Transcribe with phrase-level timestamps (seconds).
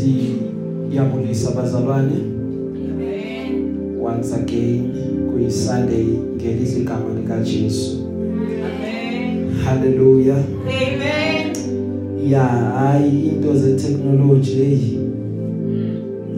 [0.00, 2.16] Siyabulisa bazalwane.
[2.90, 4.00] Amen.
[4.00, 4.92] Once again
[5.32, 7.98] kuyi Sunday ngelihle igama lika Jesu.
[8.64, 9.54] Amen.
[9.64, 10.42] Hallelujah.
[10.64, 11.52] Amen.
[12.30, 14.78] Ya hayi into ze technology hey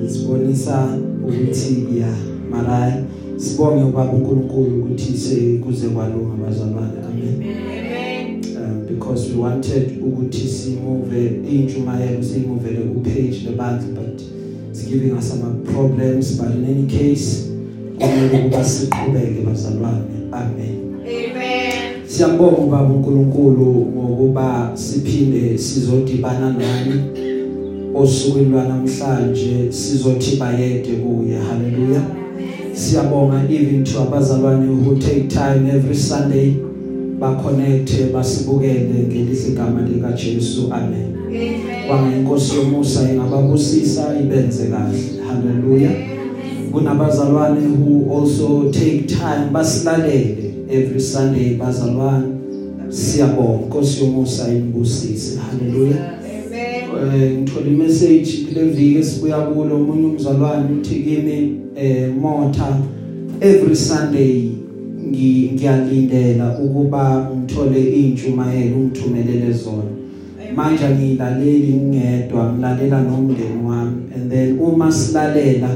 [0.06, 0.98] isibonisa
[1.29, 2.14] ukuthi ya
[2.50, 3.02] mara
[3.36, 6.98] sibonge ubaba uNkulunkulu ukuthi sekuze kwalunga bazalwane.
[7.08, 7.34] Amen.
[7.34, 7.91] Amen.
[9.12, 14.22] Um, because we wanted ukuthi simove intshumayelo siyimuvele ku page lebandla but
[14.70, 17.50] it's giving us some problems but in any case
[17.98, 20.04] kumele ukuba siqhubeke bazalwane.
[20.32, 20.96] Amen.
[21.04, 22.06] Amen.
[22.06, 27.03] siyambonga ubaba uNkulunkulu ngokuba siphinde sizodibana nani
[27.94, 31.39] osukwini lwanamhlanje sizothi bayede kuye.
[31.39, 32.03] Haleluya
[32.72, 36.72] siyabonga even to abazalwane who take time every sunday
[37.22, 41.14] ba connect basibukele ngelihle igama lika Jesu amen.
[41.27, 41.61] Amen.
[41.86, 44.98] kwanga inkosi yomusa ingababusisa ibenze kahle.
[45.28, 45.91] Haleluya.
[46.73, 51.55] Kunabazalwane who also take time basilalele every sunday.
[51.56, 52.27] Bazalwane
[52.89, 53.62] siyabonga.
[53.65, 55.97] Inkosi yomusa inibusise haleluya.
[55.97, 57.23] Amen.
[57.23, 59.77] eh ngithola imessage kule viki esibuya kulo.
[59.77, 62.77] Umunye umzalwane uthi kimi eh motha
[63.41, 64.62] every sunday
[65.13, 69.93] ngi- ngiyalindela ukuba ngithole intshumayelo ungithumelele zona.
[70.57, 73.93] Manje ngilaleli ngedwa ngilalela nomndeni wami.
[74.15, 75.69] And then uma silalela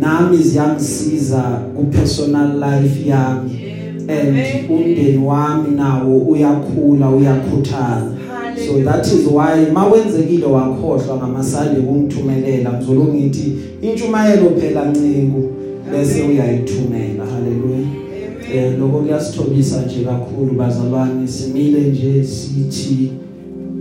[0.00, 1.42] nami ziyangisiza
[1.76, 3.50] ku personal life yami.
[4.08, 4.36] And
[4.70, 8.16] umndeni wami nawo uyakhula uyakhuthala.
[8.66, 13.52] So that is why makwenzekile wakhohlwa ngamasande kungithumelela ngizolo ngithi
[13.82, 15.42] intshumayelo phela ncinku
[15.92, 16.89] bese uyayithumela haleluya
[18.54, 23.12] eh lokho kuyasithobisa nje kakhulu bazalwane simile nje sithi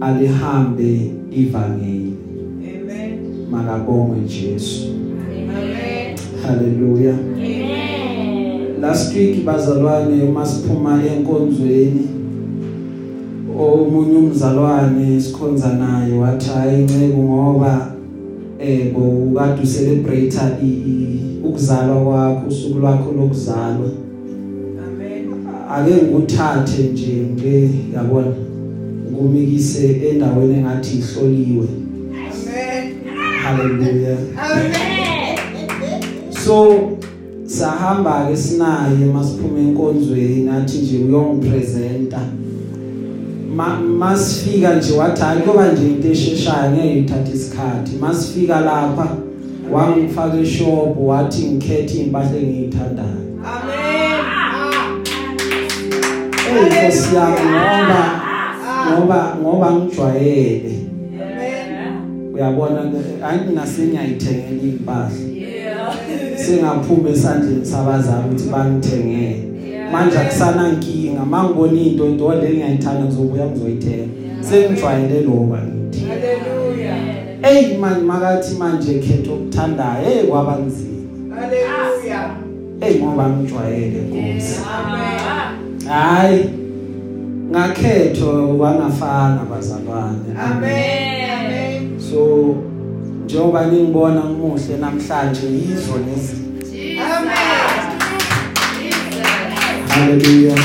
[0.02, 2.14] alihambe ivangeli
[2.60, 3.20] Amen.
[3.52, 6.18] makabongwe Jesu Amen.
[6.44, 8.82] haleluya Amen.
[8.82, 12.08] last week bazalwane uma siphuma enkonzweni
[13.60, 17.92] omunye umzalwane sikhonza naye wathi hayi nceke ngoba
[18.60, 20.38] eh bokade celebrate
[21.44, 23.90] ukuzalwa kwakho usuku lwakho lokuzalwa.
[25.70, 28.32] Ake ngikuthathe nje nge yabona?
[29.12, 31.68] Ukumikise endaweni engathi ihloliwe.
[32.14, 32.94] Amen.
[33.44, 36.02] haleluya Amen.
[36.46, 36.80] so
[37.46, 42.20] sahamba ke sinaye masiphuma enkonzweni athi nje uyongipresenta.
[43.56, 47.96] Ma- masifika nje wathi hayi kuba nje into esheshayo ngeke ithathe isikhathi.
[48.02, 49.18] Masifika lapha
[49.72, 53.29] wangifaka eshop wathi ngikhethe impahla engiyithandayo.
[56.54, 58.02] Nkosi yami ngoba
[58.92, 60.76] ngoba ngoba ngijwayele
[61.22, 62.34] Amen.
[62.34, 62.82] uyabona
[63.28, 66.38] ayi nasenyayithengela impahla Yeah.
[66.38, 69.44] singaphuma esandleni sabazali ukuthi bangithengele
[69.92, 74.08] manje akusana nkinga mangibona into into le ngiyayithanda ngizobuya ngizoyithenga
[74.42, 76.98] sengijwayele lokho ngithi Hallelujah.
[77.42, 82.32] hey manje makathi manje khetho okuthandayo hey kwaba nzima Hallelujah.
[82.80, 85.59] hey ngoba ngijwayele Nkosi Amen.
[85.90, 86.50] Hayi
[87.52, 91.30] ngakhetho kwangafana bazalwane Amen.
[91.40, 92.00] Amen.
[92.12, 92.56] so
[93.26, 96.36] njengoba ningibona ngimuhle namhlanje yizo lezi
[97.00, 97.30] Amen.
[99.88, 100.56] haleluya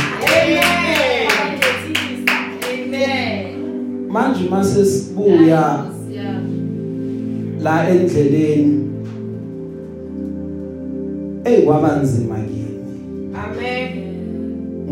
[2.73, 4.09] Amen.
[4.11, 5.85] manje mase sibuya
[7.63, 8.91] la endleleni
[11.45, 12.65] hey kwabanzima kimi
[13.35, 14.04] Amen.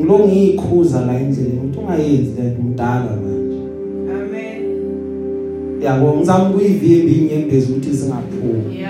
[0.02, 3.58] Ngilo ngiyikhuza la endleleni ukuthi ungayenzi le mdala manje
[4.16, 4.62] Amen.
[5.82, 8.84] yabo ngizama ukuyivimba inyembezi ukuthi singaphumi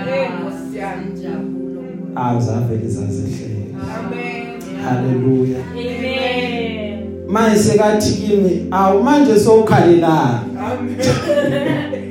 [2.15, 3.65] awuzavele zazehlele
[3.97, 4.45] Amen.
[4.83, 6.99] haleluya Amen.
[7.27, 10.41] manje sekathi kimi awu manje sowukhalelana
[10.71, 10.95] Amen.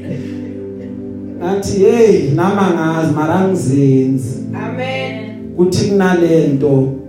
[1.38, 5.54] ngathi hey nama ngazi mara ngizenzi Amen.
[5.56, 7.01] kuthi kunalento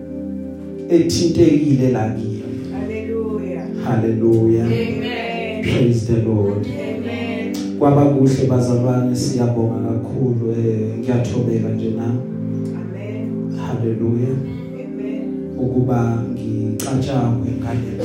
[0.95, 2.43] ethintekile la kimi
[2.73, 3.67] Hallelujah.
[3.83, 5.63] haleluya Amen.
[5.63, 7.55] praise the lord Amen.
[7.79, 13.57] kwaba kuhle bazalwane siyabonga kakhulu eh ngiyathobeka nje na Amen.
[13.57, 15.29] haleluya Amen.
[15.57, 18.03] ukuba ngicatshangwe ngale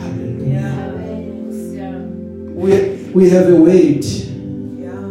[0.00, 0.74] haleluya
[2.56, 2.72] we
[3.14, 4.06] we have a weight
[4.80, 5.10] Yeah.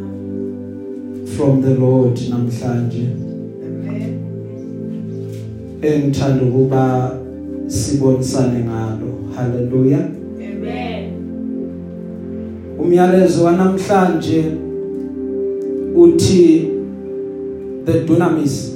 [1.38, 3.29] from the lord namhlanje Amen.
[5.82, 7.12] Engithanda ukuba
[7.68, 11.12] sibonisane ngalo haleluya Amen.
[12.80, 14.44] umyalezo wanamhlanje
[15.96, 16.68] uthi
[17.86, 18.76] the dunamis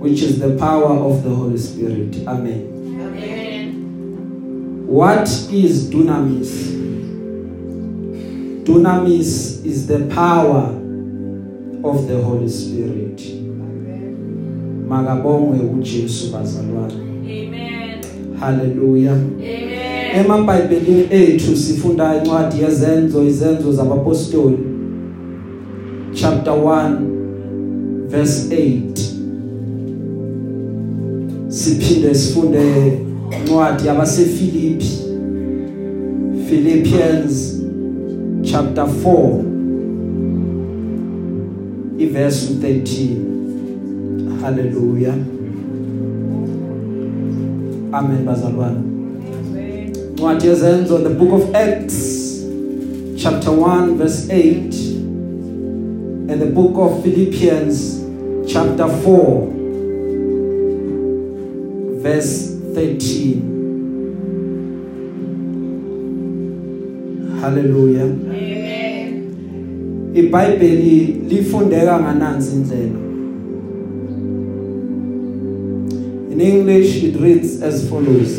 [0.00, 2.62] which is the power of the Holy Spirit amen
[3.06, 3.74] Amen.
[4.88, 6.74] what is dunamis
[8.64, 10.74] dunamis is the power
[11.82, 13.37] of the Holy Spirit Amen.
[14.88, 16.94] Makabongwe uJesu bazalwane.
[17.24, 18.00] Amen.
[18.40, 20.24] haleluya Amen.
[20.24, 24.58] emabhayibhelini ethu sifunda incwadi yezenzo izenzo zabapostoli.
[26.12, 26.96] Chapter 1
[28.08, 28.78] verse 8
[31.48, 32.98] siphinde sifunde
[33.40, 34.86] incwadi yabaseFilipi
[36.48, 37.62] Philippians
[38.42, 39.44] chapter 4
[41.98, 43.27] iverse 13
[44.42, 45.14] hallelujah
[47.92, 49.92] amen bazalwane Amen.
[50.14, 52.28] Ncwadi yezenzo the book of Acts
[53.16, 54.74] chapter 1 verse 8
[56.30, 58.04] and the book of Philippians
[58.46, 59.48] chapter 4
[62.02, 63.42] verse 13
[67.40, 69.24] Hallelujah Amen.
[70.14, 73.07] iBhayibheli lifundeka ngananzi indlela
[76.38, 78.38] In English it reads as follows.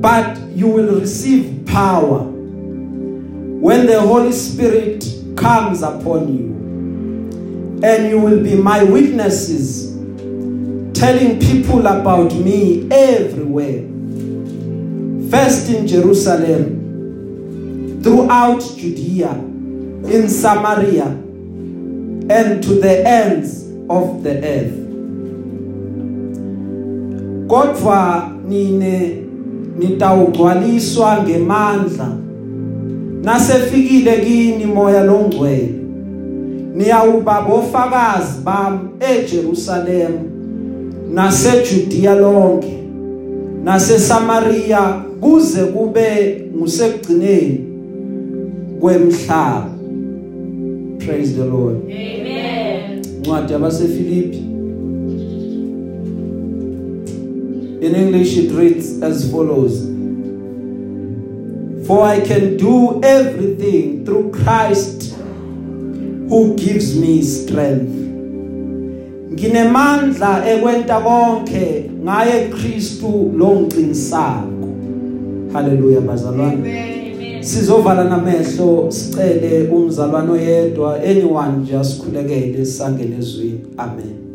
[0.00, 5.04] But you will receive power when the Holy Spirit
[5.36, 6.48] comes upon you
[7.86, 9.92] and you will be my witnesses
[10.98, 13.82] telling people about me everywhere
[15.30, 16.80] first in Jerusalem
[18.02, 24.87] throughout Judea in Samaria and to the ends of the earth.
[27.48, 29.16] Kodwa nine
[29.78, 32.08] nitawugcwaliswa ngemandla.
[33.22, 35.74] Nasefikile kini moya longcwele.
[36.74, 40.12] Niyawuba bofakazi bami eJerusalem
[41.14, 42.78] naseJudea lonke
[43.64, 44.80] naseSamaria
[45.20, 47.60] kuze kube ngusekugcineni
[48.80, 49.66] kwemhlaba.
[50.98, 51.76] Praise the lord.
[51.84, 53.02] Amen.
[53.20, 54.42] ncwadi yabaseFilipi
[57.80, 59.86] In English it reads as follows.
[61.86, 65.14] For I can do everything through Christ
[66.28, 67.94] who gives me strength.
[69.32, 74.68] Nginemandla ekwenta konke ngaye Kristu longiqinisako
[75.52, 76.52] Hallelujah bazalwane.
[76.52, 77.42] Amen.
[77.42, 84.27] Sizovala namehlo sicele umzalwane oyedwa anyone nje asikhulekele sangene ezweni amen Amen.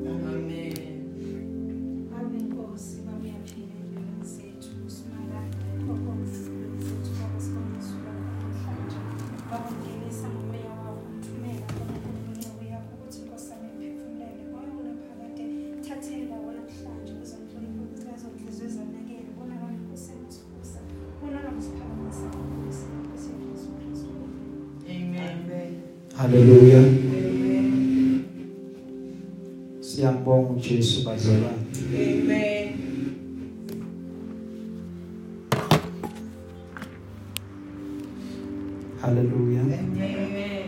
[31.14, 31.58] uJesu bazalwane.
[31.96, 32.70] Amen.
[39.02, 39.62] Hallelujah.
[39.62, 40.64] Amen.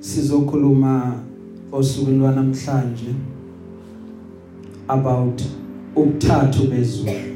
[0.00, 1.22] Sizokhuluma
[1.72, 3.14] osukwini lwanamhlanje
[4.88, 5.42] about
[5.96, 7.35] ubuthathu bezulu.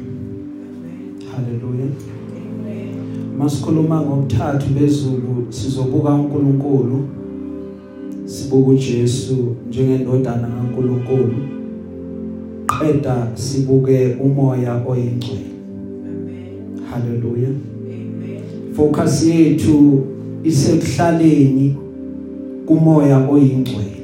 [3.41, 7.09] Masikhuluma ngobuthathu bezulu sizobuka uNkulunkulu
[8.25, 11.35] sibuka uJesu njengendodana kaNkulunkulu.
[12.67, 15.51] Qeda sibuke umoya oyingcwele.
[16.05, 16.81] Amen.
[16.91, 17.49] Hallelujah.
[17.49, 18.43] Amen.
[18.77, 20.07] focus yethu
[20.45, 21.77] isekuhlaleni
[22.67, 24.01] kumoya oyingcwele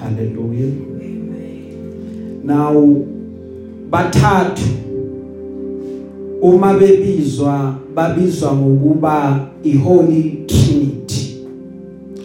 [0.00, 2.40] haleluya Amen.
[2.44, 3.04] now
[3.90, 4.62] bathathu
[6.42, 11.36] uma bebizwa babizwa ngokuba iholy trinity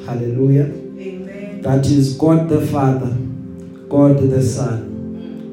[0.05, 1.61] haleluya Amen.
[1.61, 3.09] that is god the father
[3.89, 4.79] god the son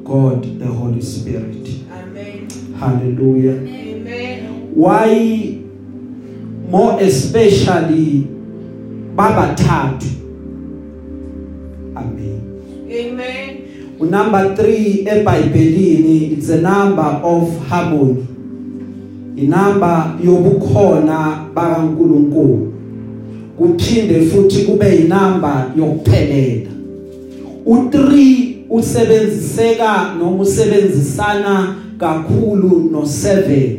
[0.03, 2.47] god the holy spirit Amen.
[2.79, 4.39] haleluya Amen.
[4.75, 5.57] why
[6.71, 8.27] more especially
[9.15, 10.07] babathathu
[11.95, 12.39] amen
[12.91, 13.49] Amen.
[13.99, 18.25] unumber 3 eBhayibhelini it's a number of harmony
[19.35, 22.73] inamba yobukhona bakaNkuluNkulu.
[23.57, 26.69] Kuphinde futhi kube inamba yokuphelela.
[27.65, 33.69] U3 usebenziseka noma usebenzisana kakhulu no7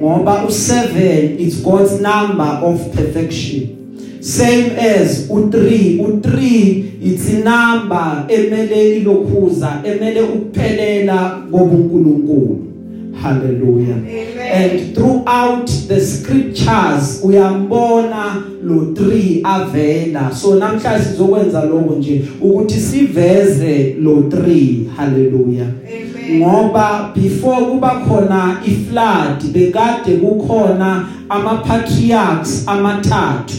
[0.00, 3.68] ngoba u7 is God's number of perfection.
[4.20, 12.58] Same as u3 u3 it's number emele ilokhuza emele ukuphelela kobuNkulunkulu.
[13.22, 13.96] Hallelujah.
[13.96, 14.35] Amen.
[14.56, 20.34] And throughout the scriptures uyambona lo 3 avela.
[20.34, 25.66] So namhlanje sizokwenza lokho nje ukuthi siveze lo 3 hallelujah.
[25.66, 26.38] Amen.
[26.38, 33.54] ngoba before kuba khona iflood bekade kukhona ama patriarchs amathathu.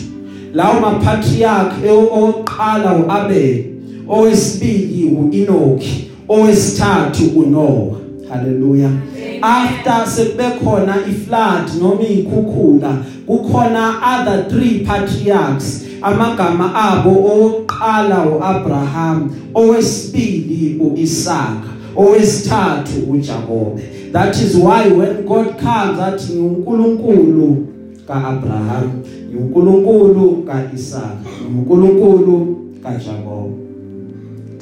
[0.54, 3.66] Lawo ma patriarch oqala uAbel
[4.10, 5.84] owesibili uEnoch
[6.30, 7.98] owesithathu uNoah.
[8.30, 8.92] Hallelujah.
[9.42, 20.78] After sekube khona iflood noma ikhukhula kukhona other three patriarchs amagama abo oqala uAbraham owesibili
[20.80, 23.82] uIsaka owesithathu uJakobe.
[24.12, 27.68] That is why when God comes athi uNkulunkulu
[28.08, 29.04] kaAbraham
[29.40, 31.18] uNkulunkulu kaIsaka
[31.48, 33.67] uNkulunkulu kaJakobe.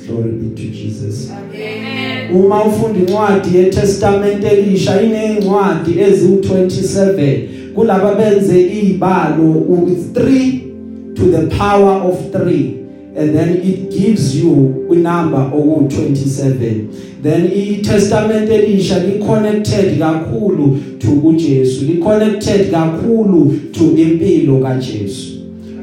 [0.07, 1.31] Glory be to Jesus.
[1.31, 2.35] Amen.
[2.35, 7.39] uma ufunda incwadi yeTestament elisha inencwadi eziwu27
[7.75, 10.59] kulabo benze izibalo with 3
[11.13, 12.85] to the power of 3
[13.17, 16.87] and then it gives you a number oku 27
[17.23, 25.31] then iTestament elisha li connected kakhulu to uJesu li connected kakhulu to impilo kaJesu.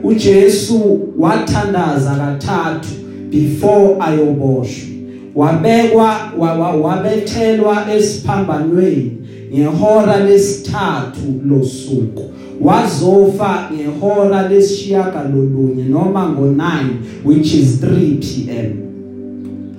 [0.02, 3.01] uJesu wathandaza kathathu
[3.32, 4.88] before ayoboshwa.
[5.34, 9.12] Wabekwa wa- wa- wabethelwa esiphambanweni
[9.54, 12.22] ngehora lesithathu losuku.
[12.60, 16.64] Wazofa ngehora lesishiyaka lolunye noma ngo9
[17.24, 18.72] which is 3 pm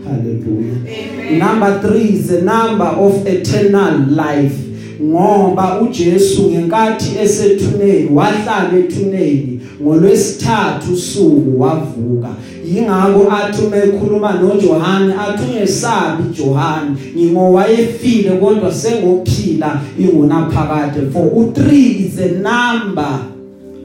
[0.06, 0.78] hallelujah.
[0.84, 1.40] Amen.
[1.40, 4.56] number 3 is the number of eternal life
[5.04, 12.30] ngoba uJesu ngenkathi esethuneni wahlala ethuneni ngolwesithathu usuku wavuka.
[12.66, 21.72] Yingakho athi uma ekhuluma noJohane athi ungesabi Johane ngingowayefile kodwa sengophila ingunaphakade for u3
[22.06, 23.20] is a number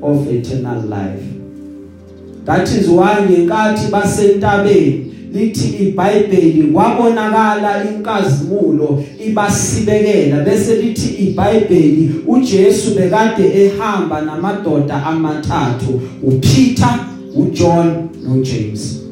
[0.02, 1.25] of eternal life.
[2.45, 13.64] That is why ngenkathi basentabeni lithi iBhayibheli kwabonakala inkazimulo ibasibekela bese lithi iBhayibheli uJesu bekade
[13.64, 16.99] ehamba namadoda amathathu uPeter
[17.37, 19.02] uJohn noJames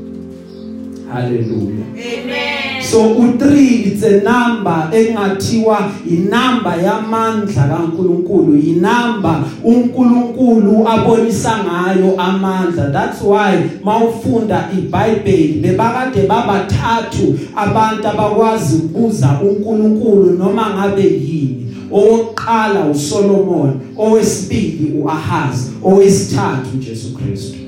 [1.13, 2.66] hallelujah Amen.
[2.91, 3.43] So u3
[3.87, 12.91] it's a number engathiwa inamba yamandla kaNkuluNkulu inamba uNkulunkulu abonisa ngayo amandla.
[12.93, 21.63] That's why mawufunda iBhayibheli bebakade babathathu abantu abakwazi ukubuza uNkulunkulu noma ngabe yini.
[21.93, 27.59] Owokuqala uSolomon owesibili uAhaz owesithathu uJesu Kristu.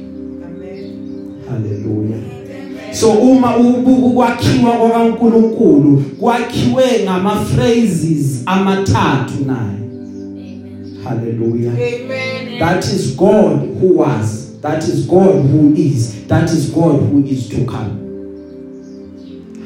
[0.44, 0.94] Amen.
[1.50, 2.37] hallelujah.
[2.98, 9.78] So uma ubuka ukwakhiwa kwaNkuluNkulu kwakhiwe ngama phrases amathathu naye.
[11.04, 11.72] Hallelujah.
[11.72, 12.58] Amen.
[12.58, 17.48] That is God who was, that is God who is, that is God who is
[17.48, 17.94] to come.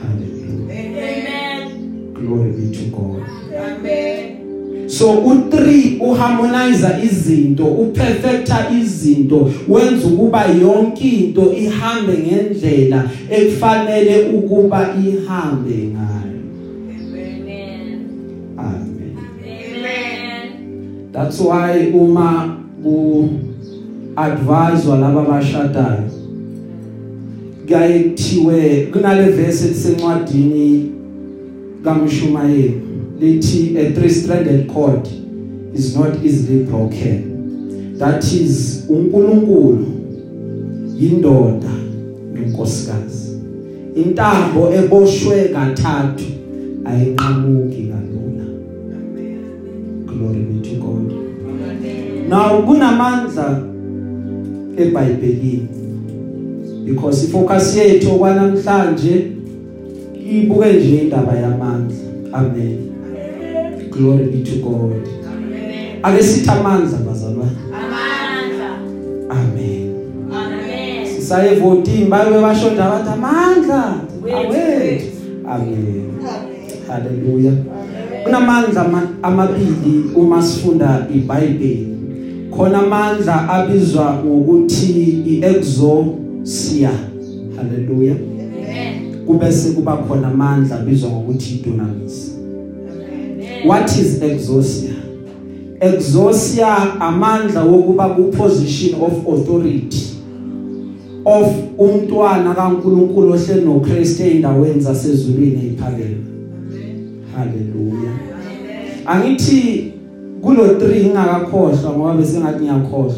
[0.03, 0.71] Hallelujah.
[0.71, 2.15] Amen.
[2.15, 3.29] Glory be to God.
[3.55, 4.12] Amen.
[4.93, 15.75] So u3 uharmonizer izinto uperfecta izinto wenza ukuba yonke into ihambe ngendlela ekufanele ukuba ihambe
[15.95, 16.41] ngayo
[17.25, 18.07] Amen.
[18.59, 19.17] amen
[19.79, 21.13] Amen.
[21.13, 23.29] that's why uma ku
[24.17, 26.11] advisewa laba bashadayo
[27.67, 30.93] kuyaye kuthiwe kunale verse elisencwadini
[31.85, 32.92] kaMshumayeli
[33.23, 35.07] lithi a three stranded cord
[35.75, 37.97] is not easily broken.
[37.99, 39.87] That is uNkulunkulu
[40.97, 41.71] yindoda
[42.35, 43.33] nonkosikazi
[43.97, 46.25] intambo eboshwe kathathu
[46.85, 48.45] ayinqamuki kalula.
[50.07, 51.13] Glory be to God.
[52.29, 53.63] Now kunamandla
[54.77, 55.69] eBhayibhelini
[56.85, 59.27] because ifocus yethu kwanamhlanje
[60.31, 61.97] ibuke nje indaba yamandla.
[62.33, 62.92] Amen.
[63.93, 64.93] Glory be to God.
[65.27, 66.01] Amen.
[66.03, 67.51] ake sithi amandla bazalwane.
[67.73, 68.71] Amandla.
[69.31, 69.95] amen.
[70.33, 71.07] Amen.
[71.07, 73.95] sisaye voting baye bashonda bathi amandla.
[74.23, 74.53] Wethu, awethu.
[74.53, 75.07] wethu.
[75.49, 76.09] amen.
[76.89, 77.53] Haleluya
[78.25, 81.89] kunamandla ama- amabili uma sifunda iBhayibheli.
[82.57, 86.91] Khona amandla abizwa ngokuthi iexousia
[87.57, 89.25] haleluya Amen.
[89.27, 92.32] kube sekuba khona amandla bizwa ngokuthi dunamis
[93.67, 94.95] what is exousia
[95.81, 100.07] exousia amandla wokuba ku position of authority
[101.25, 101.47] of
[101.79, 106.17] umntwana kaNkuluNkulu ohle noKristu endaweni zasezulwini eziphakeme
[107.37, 108.13] haleluya
[109.07, 109.93] angithi
[110.43, 113.15] kulo 3 ngingakakhohlwa ngoba bese ngathi ngiyakhohlwa.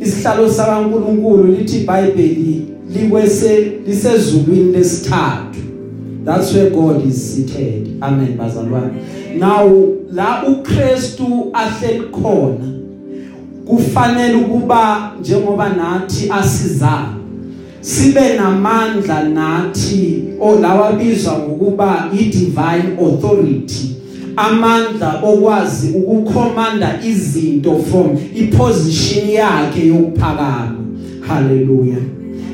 [0.00, 5.58] Isihlalo sakaNkuluNkulu lithi iBhayibheli likwese lisezulwini lesithathu.
[6.24, 7.96] That's where God is seated.
[8.00, 8.92] Amen bazalwane.
[9.38, 12.68] Now la uKristu ahleli khona
[13.66, 17.14] kufanele ukuba njengoba nathi asizana
[17.80, 23.94] sibe namandla nathi olawa bizwa ngokuba i divine authority.
[24.36, 30.76] Amandla okwazi ukukhomanda izinto from iposition yakhe yokuphakama.
[31.28, 31.96] Haleluya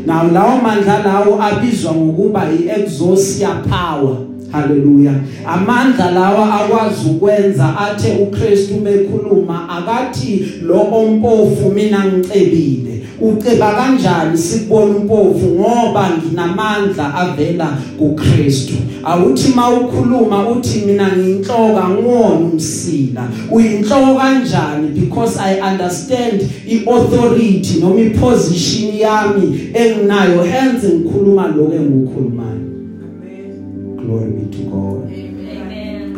[0.06, 4.16] nawo lawo mandla lawo abizwa ngokuba iexousia power.
[4.54, 5.12] Haleluya
[5.46, 13.00] amandla lawa akwazi ukwenza athe uKristu mekhuluma akathi lo ompofu mina ngicebile.
[13.20, 15.46] Uceba kanjani sikubona umpofu?
[15.46, 18.74] Ngoba nginamandla avela kuKristu.
[19.04, 23.28] Awuthi mawukhuluma uthi mina ngiyinhloka ngwona umsila.
[23.50, 30.42] Uyinhloko kanjani because i understand iauthority noma iposition yami enginayo.
[30.42, 32.53] Hence ngikhuluma lokho engikukhulumayo
[34.06, 35.10] glory be to God.
[35.10, 36.16] Amen.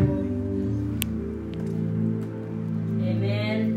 [3.03, 3.77] Amen.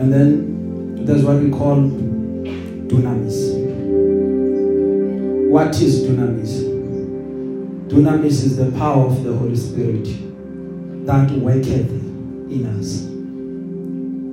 [0.00, 1.76] and then there's what we call
[2.88, 3.38] dunamis.
[5.50, 6.70] What is dunamis?
[7.88, 10.06] Dunamis is the power of the holy spirit
[11.06, 13.02] that worketh in us.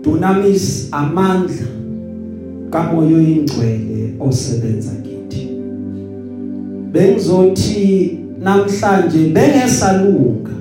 [0.04, 1.77] Dunamis amandla
[2.78, 5.50] kamoya oyingcwele osebenza kithi.
[6.92, 10.52] Bengizothi namhlanje bengesalunga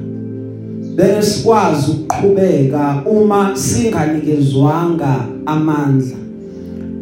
[0.96, 5.14] besikwazi ukuqhubeka uma singanikezwanga
[5.46, 6.16] amandla.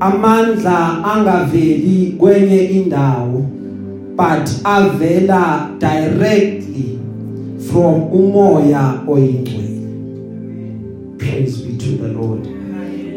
[0.01, 3.43] Amandla angaveli kwenye indawo
[4.17, 6.99] but avela directly
[7.59, 9.64] from umoya oyingcwele.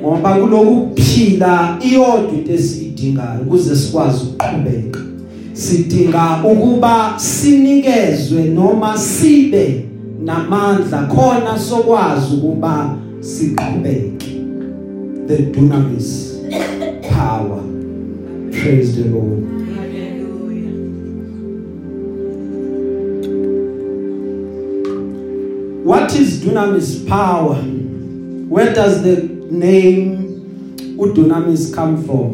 [0.08, 5.00] Ngoba kuloku kuphila iyodwa into esiyidingayo ukuze sikwazi ukuqhubeka.
[5.54, 9.86] Sidinga ukuba sinikezwe noma sibe
[10.24, 14.28] namandla khona sokwazi ukuba siqhubeke.
[15.28, 16.36] The dunamis
[17.02, 17.63] power.
[18.52, 19.43] Praise the lord.
[25.86, 27.56] What is dunamis power?
[28.50, 30.27] Where does the name
[30.97, 32.33] udunamis come from.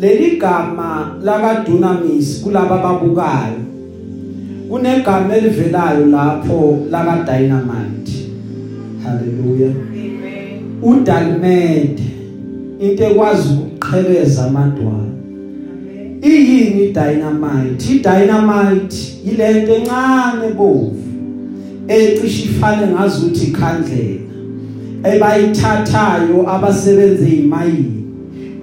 [0.00, 3.64] Leli gama laka dunamis kulaba babukayo
[4.68, 8.12] kunegama elivelayo lapho laka dynamite
[9.04, 9.70] haleluya
[10.82, 12.00] udalmed
[12.80, 15.14] into ekwazi ukuqhekeza amadwala.
[16.22, 20.96] Iyini dynamite idynamite yilento encane bovu
[21.88, 24.23] ecishe ifane ngazuthi ikhandlela
[25.04, 28.04] ebayithathayo abasebenze imayini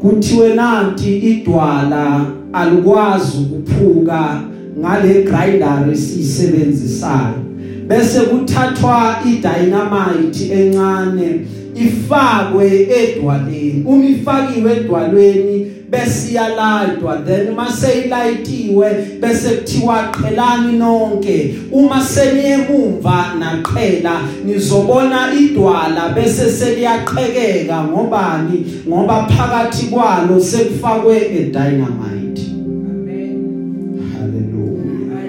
[0.02, 4.42] kuthiwe nanti idwala alikwazi ukuphuka
[4.80, 7.42] ngale grinder esisebenzisayo
[7.88, 13.84] bese kuthathwa idynamite encane ifakwe edwaleni.
[13.86, 21.56] Uma ifakiwe edwaleni bese iyalayitwa then mase ilayitiwe bese kuthiwa qhelani nonke.
[21.72, 27.84] Uma seniyemumva naqhela nizobona idwala bese seliyaqhekeka.
[27.84, 28.66] Ngobani?
[28.88, 32.42] Ngoba phakathi kwalo sekufakwe edynamite
[34.14, 35.22] hallelujah.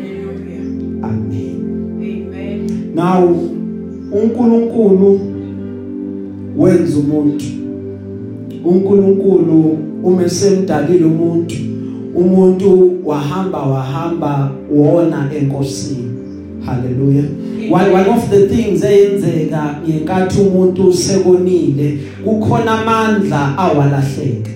[1.02, 2.94] Amen.
[2.94, 3.52] Now
[4.12, 5.31] uNkulunkulu
[6.56, 7.44] wenza umuntu.
[8.64, 11.54] uNkulunkulu uma semdalile umuntu
[12.14, 16.12] umuntu wahamba wahamba wona enkosini.
[16.66, 17.24] Haleluya
[17.70, 24.50] one, one of the things eyenzeka ngenkathi umuntu sekonile kukhona amandla awalahleka.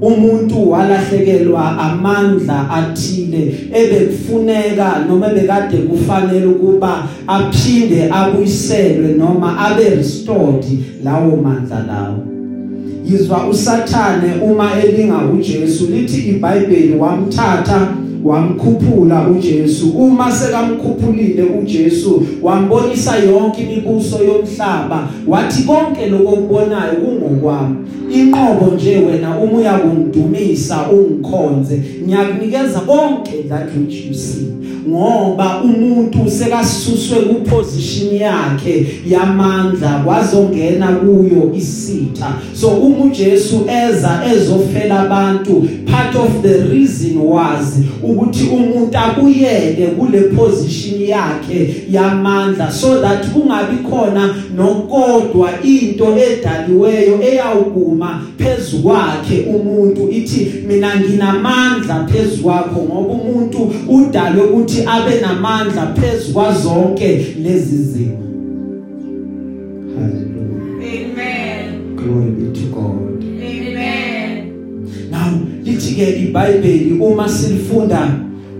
[0.00, 10.64] Umuntu walahlekelwa amandla athile ebekufuneka noma bekade kufanele ukuba aphinde abuyiselwe noma abe restored
[11.04, 12.18] lawo mandla lawo.
[13.10, 17.88] Yizwa usathane uma elinga uJesu lithi iBhayibheli wamthatha
[18.28, 19.90] wamkhuphula uJesu.
[19.90, 25.08] Uma sekamkhuphulile uJesu wambonisa yonke imibuso yomhlaba.
[25.26, 27.76] Wathi konke lokubonayo kungokwami.
[28.14, 31.82] Inqobo nje wena uma uyakungidumisa ungikhonze.
[32.04, 34.46] Ngiyakunikeza konke that which you see.
[34.88, 42.32] Ngoba umuntu sekasuswe kuposition yakhe yamandla kwazongena kuyo isitha.
[42.54, 50.20] So uma uJesu eza ezofela abantu part of the reason was ukuthi umuntu akuyele kule
[50.20, 60.08] position yakhe yamandla so that kungabi khona nokodwa into edaliweyo eyawukuma phezulu kwakhe umuntu.
[60.10, 68.18] Ithi mina nginamandla phezulu kwakho ngoba umuntu udalwe ukuthi abe namandla phezulu kwazonke lezi zimo
[69.94, 70.36] hallelujah
[70.76, 71.96] Amen.
[71.96, 74.52] glory be to god Amen.
[75.10, 78.14] Now lithi ke iBhayibheli uma silifunda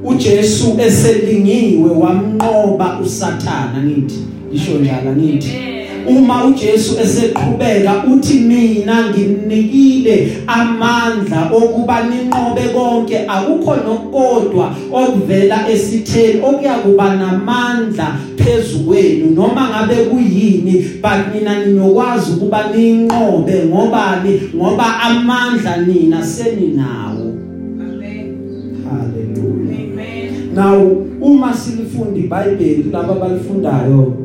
[0.05, 4.19] uJesu eselingiwe wamnqoba uSathana nithi
[4.53, 5.76] lisho njalo nithi
[6.09, 17.17] uma uJesu eseqhubeka uthi mina ngimnikile amandla okuba ninqobe konke akukho nokodwa okuvela esitheni okuyakuba
[17.17, 27.35] namandla phezulu noma ngabe kuyini but mina ninokwazi ukuba ninqobe ngobani ngoba amandla nina seninawo
[27.81, 28.37] Amen.
[28.85, 30.55] haleluya Amen.
[30.55, 34.17] now uma silifunda iBhayibheli laba balifundayo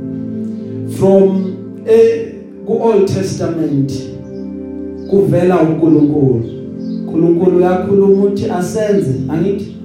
[0.98, 1.51] from
[1.88, 2.34] eh
[2.66, 3.92] ku Old Testament
[5.10, 6.44] kuvela uNkulunkulu.
[7.08, 9.76] uNkulunkulu uyakhuluma uthi asenze angithi?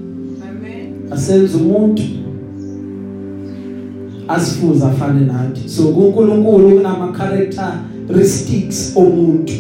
[0.43, 0.93] Amen.
[1.11, 2.03] asenze umuntu.
[4.29, 5.69] Asifuza afane nathi.
[5.69, 9.53] So kuNkulunkulu kunama characteristics omuntu.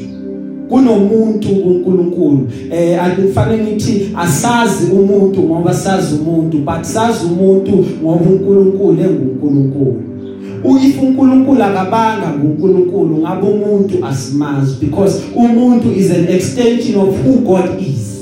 [0.68, 2.48] Kunomuntu kuNkulunkulu.
[2.72, 10.05] Eh akufanele ngithi asazi umuntu ngoba sazi umuntu but sazi umuntu ngoba uNkulunkulu enguNkulunkulu.
[10.64, 17.80] Uyifu uNkulunkulu akabanga nguNkulunkulu ngabe umuntu asimazi because umuntu is an extension of who God
[17.80, 18.15] is.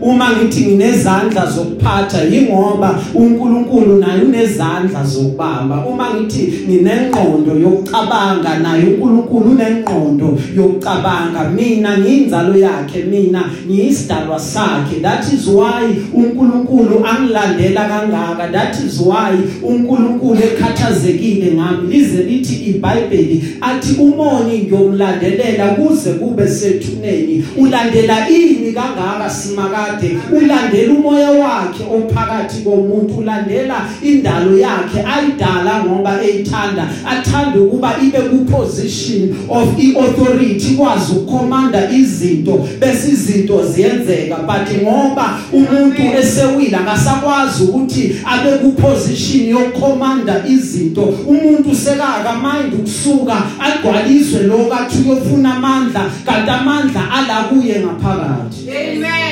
[0.00, 5.86] Uma ngithi nginezandla zokuphatha yingoba uNkulunkulu naye unezandla zokubamba.
[5.86, 11.50] Uma ngithi nginengqondo yokucabanga naye uNkulunkulu unengqondo yokucabanga.
[11.50, 15.00] Mina ngiyinzalo yakhe mina ngiyisidalwa sakhe.
[15.02, 15.84] That is why
[16.14, 18.52] uNkulunkulu angilandela kangaka.
[18.52, 19.32] That is why
[19.62, 21.88] uNkulunkulu ekhathazekile ngami.
[21.88, 30.92] Lize lithi iBhayibheli athi umoni ngiyomlandelela kuze kube sethuneni ulandela ini kangaka simaka kade ulandela
[30.94, 39.36] umoya wakhe ophakathi komuntu ulandela indalo yakhe ayidala ngoba eyithanda athanda ukuba ibe ku position
[39.48, 44.36] of iauthority kwazi ukukomanda izinto bese izinto ziyenzeka.
[44.46, 51.02] But ngoba umuntu esewila akasakwazi ukuthi abe ku position yokukomanda izinto.
[51.26, 58.70] Umuntu sekaka mind ukusuka agwaliswe lokathi uyofuna amandla kanti amandla ala kuye ngaphakathi.
[58.70, 59.27] Amen.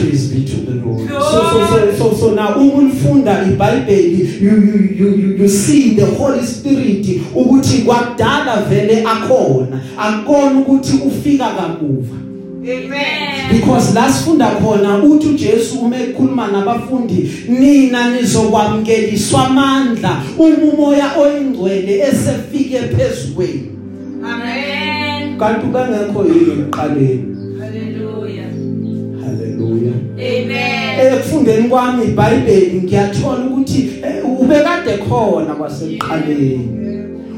[0.00, 1.08] Praise be to the lord.
[1.08, 6.46] So so so so, so now umulifunda iBhayibheli you you you you, see the holy
[6.46, 9.80] spirit ukuthi kwakudala vele akhona.
[9.98, 12.16] Akona ukuthi ufika kamuva.
[12.62, 13.32] Amen.
[13.52, 21.98] because la sifunda khona uthi uJesu uma ekhuluma nabafundi nina nizokwamkeliswa amandla uma umoya oyingcwele
[21.98, 23.48] esefike phezulu
[24.24, 25.38] Amen.
[25.38, 27.41] kanti kangekho yini eqaleni
[30.22, 31.00] Amen.
[31.00, 33.90] ekufundeni kwami iBhayibheli ngiyathola ukuthi
[34.40, 36.68] ubekade khona kwasekuqaleni.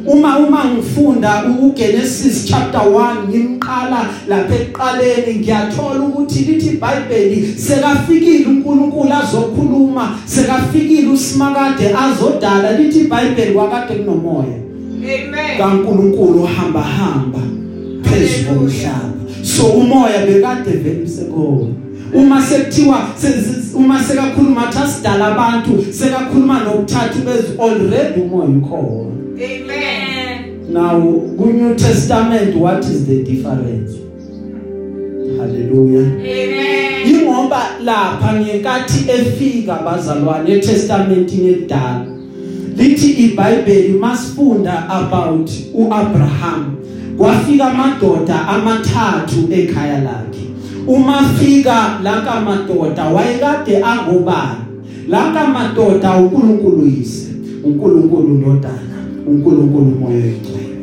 [0.06, 9.12] Uma uma ngifunda uGenesis chapter 1 ngimqala lapha ekuqaleni ngiyathola ukuthi lithi iBhayibheli sekafikile uNkulunkulu
[9.12, 14.56] azokhuluma sekafikile uSimakade azodala lithi iBhayibheli wakade kunomoya.
[15.04, 15.58] Amen.
[15.58, 17.40] kaNkulunkulu hamba hamba
[18.02, 19.14] phezulu komhlaba.
[19.42, 21.83] So umoya bekade vele usekhona.
[22.14, 30.72] Uma sekuthiwa se- se- uma sekakhuluma thatsidala abantu sekakhuluma nokuthathu bezi already umoya ukhona Amen.
[30.72, 31.00] now
[31.38, 33.92] ku New Testament what is the difference
[35.38, 37.06] hallelujah Amen.
[37.14, 42.06] ingoba lapha ngenkathi efika bazalwane eTestamentini elidala
[42.76, 46.76] lithi iBhayibheli masifunda about uAbraham
[47.18, 50.23] kwafika amadoda amathathu ekhaya lakhe
[50.86, 54.64] uma fika lanka madoda wayekade angobani?
[55.08, 57.32] Lanka madoda uNkulunkulu yise
[57.64, 60.74] uNkulunkulu ndodana uNkulunkulu moya oyingcwele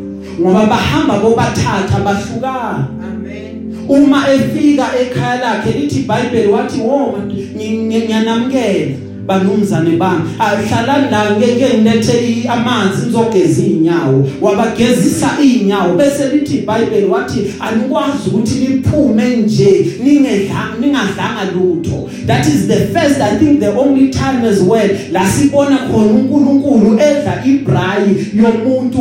[0.42, 2.88] ngoba bahamba bobathatha bahlukana.
[3.04, 3.76] Amen.
[3.90, 7.18] uma efika ekhaya lakhe lithi iBhayibheli wathi wo
[7.56, 10.22] ngiyanamkela banumzane bami.
[10.40, 18.56] Ahlalani la ngeke ngilethe amanzi ngizogeza inyawo wabagezisa inyawo bese lithi iBhayibheli wathi anikwazi ukuthi
[18.56, 22.10] liphume nje ningedlanga ningadlanga lutho.
[22.26, 26.94] That is the first i think the only time as well la sibona khona uNkulunkulu
[26.94, 29.00] edla ibrayi yomuntu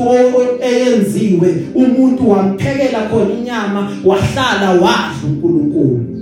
[0.62, 1.54] eyenziwe.
[1.74, 6.19] Umuntu wamphekela khona inyama wahlala wadla uNkulunkulu.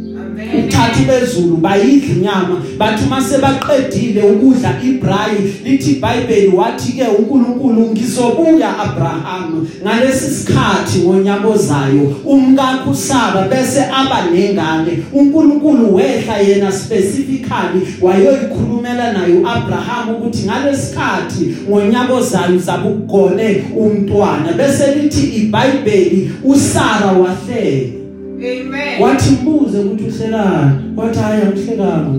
[0.58, 2.62] Uthathu bezulu bayidla inyama.
[2.78, 11.56] Bathi mase baqedile ukudla ibrayi lithi iBhayibheli wathi ke uNkulunkulu ngizobuya Abraham ngalesi sikhathi ngonyabo
[11.56, 14.98] zayo umkakho Sara bese aba nengane.
[15.12, 24.52] uNkulunkulu wehla yena specifically wayoyikhulumela naye uAbraham ukuthi ngalesikhathi ngonyabo zayo zabugone umntwana.
[24.52, 27.97] Bese lithi iBhayibheli uSara wahleka.
[28.38, 29.02] Amen.
[29.02, 32.10] wathi mbuze ukuthi uhlekani wathi hayi angihlekanga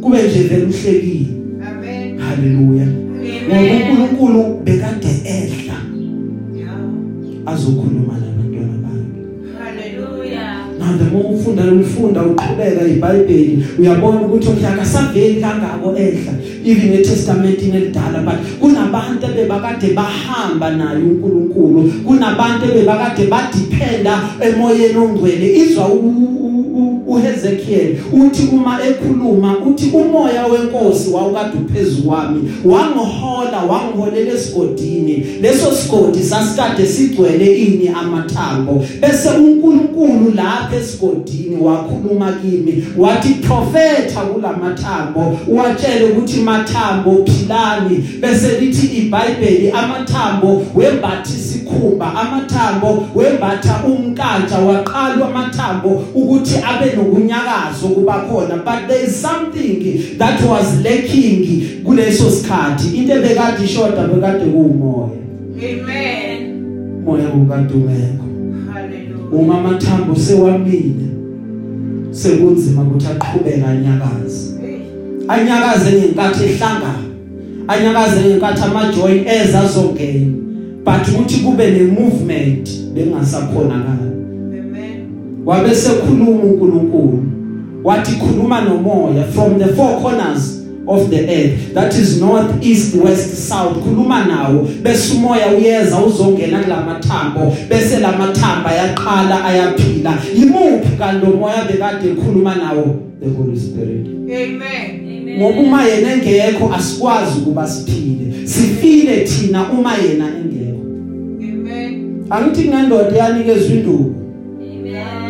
[0.00, 1.26] kube nje vele uhlekile
[1.70, 2.18] Amen.
[2.18, 3.82] haleluya ngoba Amen.
[3.82, 5.74] uNkulunkulu bekade edla
[6.56, 6.76] Yeah.
[7.46, 9.04] azokhuluma nabantwana bakhe
[9.58, 10.66] Hallelujah.
[10.78, 16.32] now the more ufunda ufunda uqhubeka iBhayibheli uyabona ukuthi akasaveli kangako edla
[16.64, 21.92] even eTestamentini elidala but kunabantu bebakade bahamba naye uNkulunkulu.
[22.06, 25.56] Kunabantu bebakade badependa emoyeni ongcwele.
[25.56, 25.88] Izwa
[27.06, 35.26] uHezekiel uthi uma ekhuluma uthi umoya wenkosi wawukade uphezulu kwami wangihola wangiholela esigodini.
[35.40, 45.38] Leso sigodi sasikade sigcwele ini amathambo bese uNkulunkulu lapha esigodini wakhuluma kimi wathi prophetha kulamathambo
[45.48, 48.04] uwatshele ukuthi mathambo philani.
[48.20, 58.12] Bese lithi iBhayibheli amathambo wembathi isikhumba amathambo wembatha umkantsha waqalwa amathambo ukuthi abe nokunyakazo kuba
[58.12, 65.08] khona but there is something that was lacking kuleso sikhathi into ebekade ishoda bekade kuumoya
[65.56, 66.62] Amen.
[67.04, 68.24] moya ukade ungekho
[68.74, 69.32] Hallelujah.
[69.32, 71.08] uma amathambo sewamile
[72.10, 74.52] sekunzima ukuthi aqhubeka anyakaze
[75.28, 77.04] anyakaze ngenkathi ehlangana
[77.68, 80.32] anyakaze ngenkathi ama join eza zongena
[80.84, 84.11] but ukuthi kube ne movement bengasakhonakala Amen.
[85.44, 87.24] Wabe sekhuluma uNkulunkulu.
[87.84, 93.48] Wathi khuluma nomoya from the four corners of the earth that is north east west
[93.48, 93.76] south.
[93.76, 94.68] Khuluma nawo.
[94.82, 97.56] Bese umoya uyeza uzongena kulamathambo.
[97.68, 100.14] Bese lamathamba yaqala ayaphila.
[100.38, 102.98] Yimuphi kanti lo moya bekade ekhuluma nawo?
[103.20, 104.06] The holy spirit.
[104.06, 105.02] Amen.
[105.38, 108.46] ngoba uma yena engekho asikwazi ukuba siphile.
[108.46, 110.80] Sifile thina uma yena engekho.
[111.42, 112.24] Amen.
[112.30, 114.21] angithi kunendoda yanikezwe induku.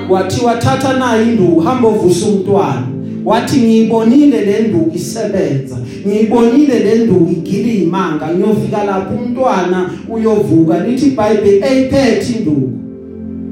[0.04, 0.10] Amen.
[0.10, 2.82] wathi wathatha nayo induku hamba uvusa umntwana.
[3.24, 5.76] Wathi ngiyibonile le nduku isebenza.
[6.06, 10.86] Ngiyibonile le nduku igila imanga ngiyofika lapho umntwana uyovuka.
[10.86, 12.70] Lithi iBhayibheli eyiphethe induku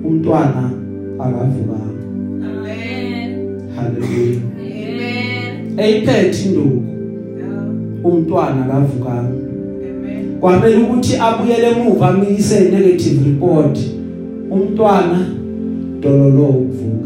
[0.04, 0.70] umntwana
[1.18, 1.76] akavuka
[2.44, 3.30] Amen.
[3.76, 5.78] haleluya Amen.
[5.78, 6.82] eyiphethe induku
[8.04, 10.38] umntwana akavuka Amen.
[10.40, 13.78] kwamele ukuthi abuyele emuva amikise negative report.
[14.50, 15.26] Umntwana
[16.00, 16.99] dololo ukuvuka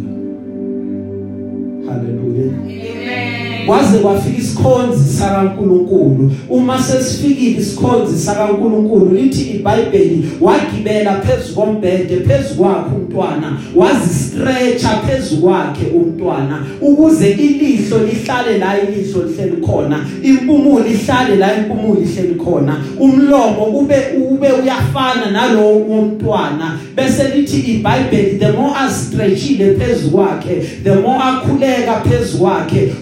[3.66, 6.32] kwaze kwafika isikhonzi sakaNkuluNkulu.
[6.50, 13.58] Uma sesifikile isikhonzi sakaNkuluNkulu lithi iBhayibheli wagibela phezulu kombhede phezulu kwakhe umntwana.
[13.76, 22.00] Wazistretcha phezulu kwakhe umntwana ukuze ilihlo lihlale la ilihlo lihleli khona impumulo ihlale la impumulo
[22.00, 22.76] ihleli khona.
[23.00, 23.96] Umlomo ube
[24.30, 32.00] ube uyafana nalowo womntwana bese lithi iBhayibheli the more astretchile phezulu kwakhe the more akhuleka
[32.00, 32.92] phezulu kwakhe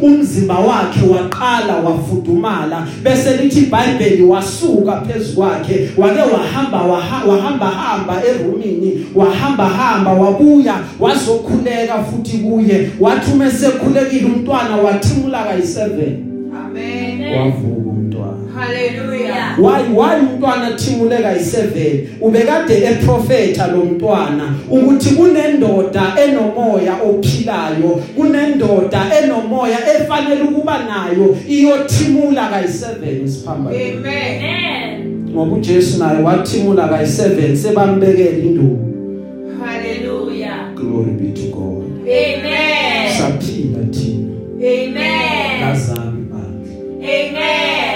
[0.53, 8.23] umzimba wakhe waqala wafudumala bese lithi iBhayibheli wasuka phezulu kwakhe wake wahamba waha- wahamba hamba
[8.27, 12.91] erumini wahamba hamba wabuya wazokhuleka futhi kuye.
[13.01, 15.83] Wathi uma sekhulekile umntwana wathimula kayi7
[16.67, 17.39] Amen.
[17.39, 17.92] wavuka
[18.63, 19.57] Hallelujah.
[19.59, 29.79] why why umntwana thimuleka yi7 ubekade eprofeta lo mntwana ukuthi kunendoda enomoya ophilayo kunendoda enomoya
[29.97, 33.97] efanele ukuba nayo iyothimula kayi7 isiphambano Amen.
[34.07, 35.31] Amen.
[35.31, 38.79] ngoba uJesu naye wathimula kayi7 sebambekela induku
[39.65, 40.75] Hallelujah.
[40.75, 43.13] glory be to God Amen.
[43.19, 45.61] saphila thina Amen.
[45.61, 46.73] lazami bandla
[47.03, 47.92] Amen.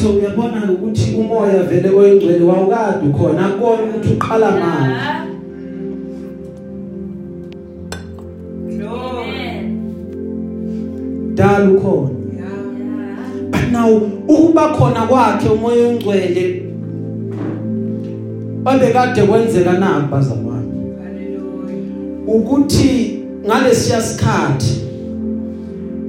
[0.00, 3.46] so uyabona ukuthi umoya vele oyingcwele wawukade ukhona.
[3.46, 4.94] Akona ukuthi uqala manje.
[11.34, 12.10] Dala ukhona.
[13.50, 13.90] But now
[14.28, 16.62] ukuba khona kwakhe umoya ongcwele
[18.64, 20.72] obekade kwenzeka namba zabanye
[22.26, 24.84] ukuthi ngalesiya sikhathi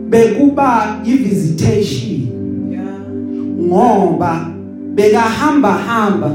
[0.10, 2.39] bekuba i visitation
[3.60, 4.46] ngoba
[4.96, 6.32] bekahamba hamba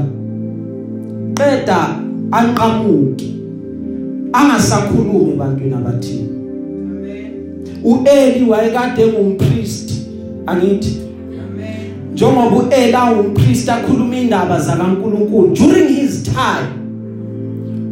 [1.33, 1.89] qeda
[2.31, 3.35] anqamuki
[4.33, 6.29] angasakhulumi ebantwini abathini
[6.91, 7.33] Amen.
[7.83, 9.93] uEli wayekade engumpriest
[10.45, 11.01] angithi
[11.43, 11.91] Amen.
[12.13, 16.69] njengoba uEli awumpriest akhuluma indaba zakaNkuluNkulu during his time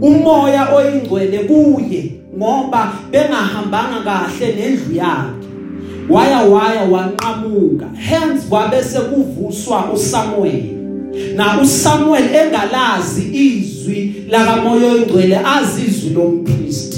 [0.02, 5.42] umoya oyingcwele kuye ngoba bengahambanga kahle nendlu yakhe
[6.09, 7.85] waya waya wanqamuka.
[7.95, 10.63] Hence kwabe sekuvuswa uSamuel
[11.35, 16.93] na uSamuel engalazi izwi lakamoya oyingcwele azizwi lompriest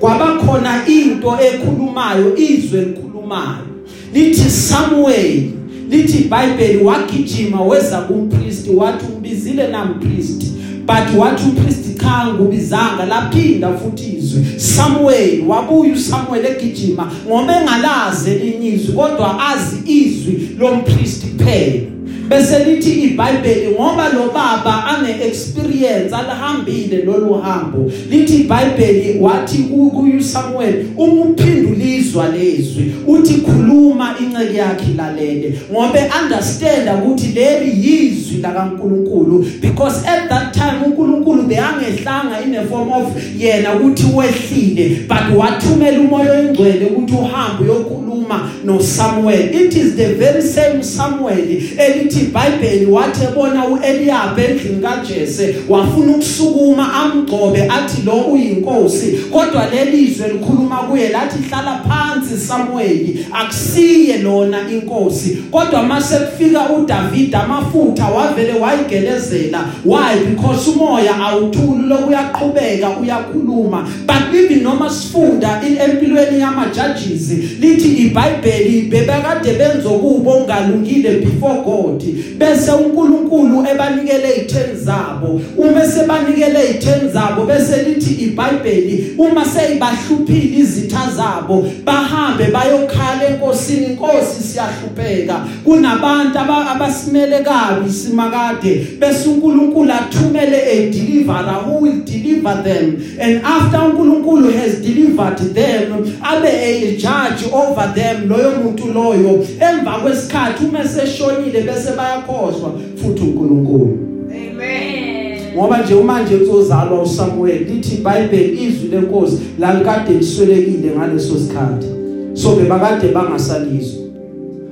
[0.00, 3.66] kwaba khona into ekhulumayo izwi elikhulumayo.
[4.14, 5.42] Lithi Samuel
[5.90, 10.42] lithi iBhayibheli wagijima weza kumpriest wathi umbizile nampriest
[10.86, 17.12] but wathi umpriest cha ngubizanga laphinda futhi izwi Samuel wabuya uSamuel egijima.
[17.26, 21.95] Ngoba engalazi elinyizwi kodwa azi izwi lompriest kuphela
[22.28, 27.90] bese lithi iBhayibheli ngoba lo baba ane experience alihambile lolu hambo.
[28.10, 32.94] Lithi iBhayibheli wathi kuyu Samuel umuphindulizwa lezwi.
[33.06, 40.52] Uthi khuluma inceke yakhe lalele ngoba understand ukuthi leli yizwi la kaNkuluNkulu because at that
[40.52, 47.14] time uNkulunkulu beyangehlanga in a form of yena ukuthi wehlile but wathumela umoya oyingcwele ukuthi
[47.14, 54.38] uhambe uyokhuluma no Samuel it is the very same Samuel elithi iBhayibheli wathi ebona uEliyab
[54.38, 59.06] endlini kaJese wafuna ukusukuma amgcobe athi lo uyinkosi.
[59.32, 65.38] Kodwa lelizwe likhuluma kuye lathi hlala phansi Samuel akusiye lona inkosi.
[65.50, 69.64] Kodwa mase kufika uDavid amafutha wavele wayigelezela.
[69.84, 70.24] Why?
[70.30, 73.88] Because umoya awuthuli lokuyaqhubeka uyakhuluma.
[74.06, 82.02] But even noma sifunda empilweni yamajudges lithi iBhayibheli bebekade benzo kubo ungalungile before God.
[82.38, 85.40] Bese uNkulunkulu ebanikele i10 zabo.
[85.56, 94.42] Uma sebanikele i10 zabo bese lithi iBhayibheli uma seyibahluphile izitha zabo bahambe bayokhala enkosini inkosi
[94.42, 95.40] siyahlupheka.
[95.64, 102.96] Kunabantu abasimele kabi simakade bese uNkulunkulu athumele a deliverer who will deliver them.
[103.20, 109.46] And after uNkulunkulu has delivered them abe a judge over them loyo muntu loyo.
[109.60, 113.98] Emva kwesikhathi uma seshonile bese bayakhohlwa futhi uNkulunkulu
[114.30, 115.54] Amen.
[115.54, 121.86] ngoba nje manje uzozalwa uSamuel lithi iBhayibheli izwi lenkosi lalikade liswelekile ngaleso sikhathi
[122.34, 124.02] so bebakade bangasalizwa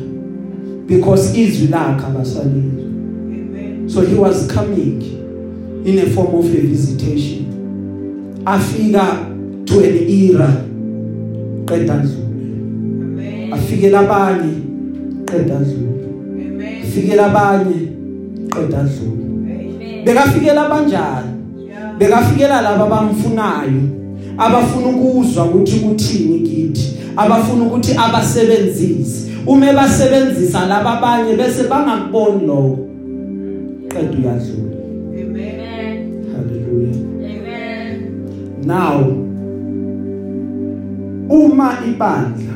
[0.87, 2.83] because izwi lakhe abasalizwa
[3.27, 3.89] Amen.
[3.89, 5.01] so he was coming
[5.85, 7.45] in a form of a visitation
[8.45, 9.17] afika
[9.65, 10.53] to an era
[11.65, 12.45] qeda dlule
[13.01, 13.53] Amen.
[13.53, 14.53] afikela abanye
[15.25, 16.05] qeda dlule
[16.47, 16.83] Amen.
[16.83, 17.87] afikela abanye
[18.53, 20.05] qeda dlule Amen.
[20.05, 21.31] bekafikela abanjani
[21.99, 23.81] bekafikela laba abamfunayo
[24.37, 32.79] abafuna ukuzwa ukuthi kuthini kithi abafuna ukuthi abasebenzise uma basebenzisa laba abanye bese bangakuboni lokho
[33.89, 34.75] qeda uyadlula
[35.21, 36.25] Amen.
[36.33, 38.65] Haleluya Amen.
[38.65, 39.24] now
[41.29, 42.55] uma ibandla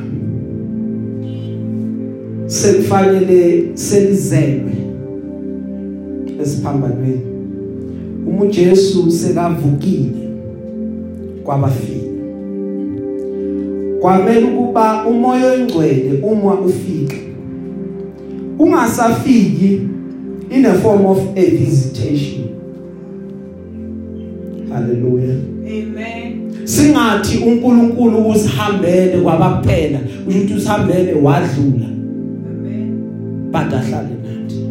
[2.46, 4.72] selifanele selizelwe
[6.42, 7.20] esiphambanweni.
[8.26, 10.28] Uma uJesu sekavukile
[11.44, 12.10] kwabafile.
[14.00, 17.16] Kwamele ukuba umoya oyingcwele uma ufika.
[18.58, 19.88] Ungasafiki
[20.50, 22.44] in a form of a visitation.
[24.68, 25.40] Hallelujah.
[25.66, 26.29] Amen.
[26.70, 31.86] Singathi uNkulunkulu usihambele kwabaphela ukuthi usihambele wadlula
[32.50, 33.50] Amen.
[33.52, 34.62] but ahlale nathi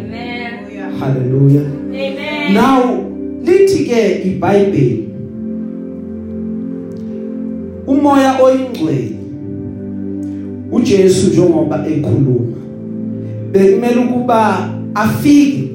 [0.00, 1.00] Amen.
[1.00, 1.00] Hallelujah.
[1.00, 2.54] hallelujah Amen.
[2.54, 3.04] now
[3.44, 5.08] lithi ke iBhayibheli
[7.86, 9.12] umoya oyingcwele
[10.72, 12.56] uJesu njengoba ekhuluma
[13.52, 15.70] bekumele ukuba afike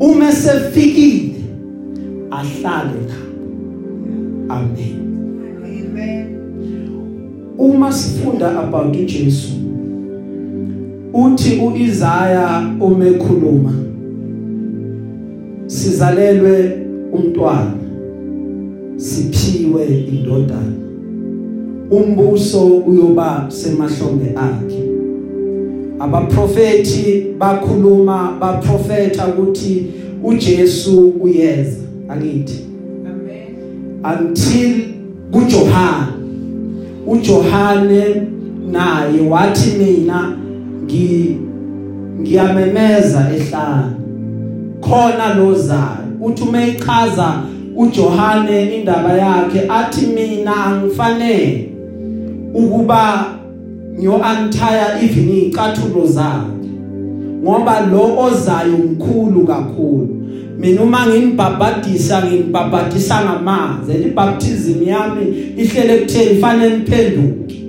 [0.00, 1.34] uma sefikile
[2.30, 3.27] ahlale nabo
[4.48, 5.08] amen
[5.64, 6.38] Amen.
[7.58, 9.52] uma sifunda about uJesu
[11.12, 13.74] uthi uIsaya umekhuluma
[15.66, 16.78] sizalelwe
[17.12, 17.74] umntwana
[18.96, 20.72] siphiwe indodana
[21.90, 24.88] umbuso uyoba semahlombe akhe
[25.98, 29.86] abaprofeti bakhuluma baprofeta ukuthi
[30.24, 32.67] uJesu uyeza angithi Amen.
[34.04, 34.84] Until
[35.32, 36.18] kuJohane.
[37.06, 38.22] uJohane
[38.70, 40.32] naye wathi mina
[40.84, 41.36] ngi
[42.20, 43.92] ngiyamemeza ehlane
[44.80, 47.42] khona lozayo uthi umeyichaza
[47.76, 51.68] uJohane indaba yakhe athi mina angifanele
[52.54, 53.24] ukuba
[53.98, 56.68] ngiyo untire even icathulo zakhe
[57.42, 60.17] ngoba lo ozayo mkhulu kakhulu.
[60.58, 63.92] Mina uma ngimbhabhadisa ngimbhabhadisa ngamanzi.
[63.92, 65.24] Libaptism yami
[65.56, 67.64] ihlele kutheni fanele niphenduke.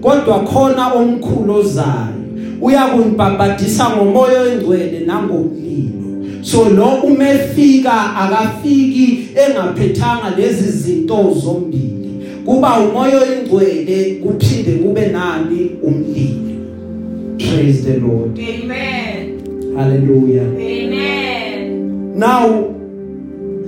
[0.00, 2.22] Kodwa khona omkhulu ozayo
[2.60, 6.42] uyakunibhabhadisa ngomoya oyingcwele nangomlilo.
[6.42, 12.26] So lo umefika akafiki engaphethanga lezi zinto zombili.
[12.44, 15.70] Kuba umoya oyingcwele kuphinde kube nani?
[15.82, 16.52] Umlilo.
[17.38, 18.38] Praise the lord.
[18.38, 19.32] Amen.
[19.76, 20.42] hallelujah.
[20.42, 21.01] Amen.
[22.16, 22.74] Now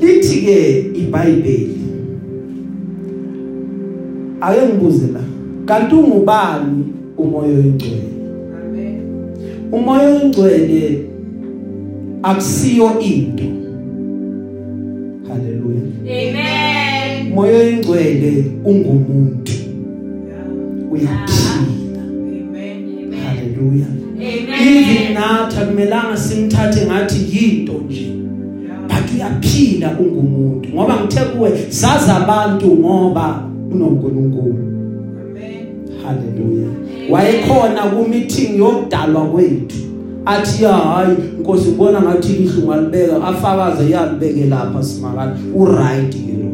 [0.00, 1.78] lithi ke iBhayibheli
[4.40, 5.20] ake ngibuze la
[5.66, 6.84] kanti ungubani
[7.18, 8.02] umoya oyingcwele
[8.66, 9.00] Amen.
[9.72, 11.04] umoya oyingcwele
[12.22, 13.44] akusiyo into
[15.28, 17.32] haleluya Amen.
[17.32, 19.52] umoya oyingcwele ungumuntu
[20.90, 23.12] uyaphila Amen.
[23.26, 24.68] haleluya Amen.
[24.68, 28.13] even nathi akumelanga simthathe ngathi yinto nje
[29.14, 33.42] uyaphila ungumuntu ngoba ngithe kuwe sazi abantu ngoba
[33.72, 34.54] unonkulunkulu
[35.20, 35.66] Amen.
[36.04, 36.68] haleluya
[37.10, 39.76] wayekhona ku meeting yokudalwa kwethu
[40.26, 46.32] athi ya hayi inkosi ubona ngathi ihlunga libeka afakaze yalibeke lapha simakani u right ke
[46.42, 46.50] lo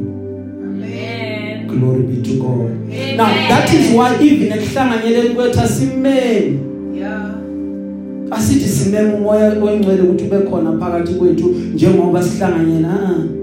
[0.65, 1.67] Amen.
[1.69, 3.17] glory be to god Amen.
[3.17, 6.70] now that is why even ekuhlanganyeleni kwethu asimeni Yeah.
[8.31, 13.41] Asithi simeme umoya oyingcwele ukuthi ube khona phakathi kwethu njengoba sihlanganyela ah.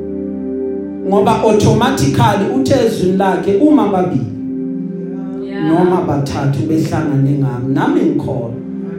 [1.07, 4.25] ngoba automatically uthe ezwini lakhe uma babili
[5.43, 5.67] Yeah.
[5.67, 8.53] noma bathathu behlangane ngami nami ngikhona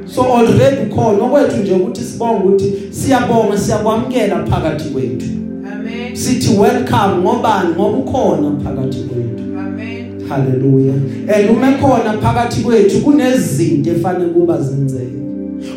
[0.07, 5.26] so already khona okwethu nje ukuthi sibonge ukuthi siyabonga siyakwamkela phakathi kwethu
[5.72, 6.16] Amen.
[6.16, 10.28] sithi welcome ngobani ngoba ukhona phakathi kwethu Amen.
[10.28, 10.95] haleluya
[11.36, 15.28] and uma khona phakathi kwethu kunezinto efanele kuba zenzeke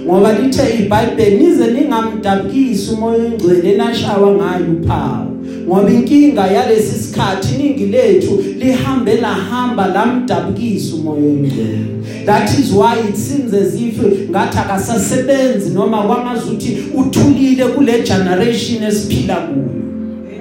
[0.05, 5.31] ngoba lithe iBhayibheli nize ningamdabukisi umoya oyingcwele nashawa ngayo uphawu.
[5.67, 11.91] Ngoba inkinga yalesi sikhathi iningi lethu lihambe lahamba lamdabukisa umoya oyingcwele
[12.25, 13.97] that is why it seems as if
[14.29, 19.65] ngathi akasasebenzi noma kwangazuthi uthulile kule generation esiphila kuyo.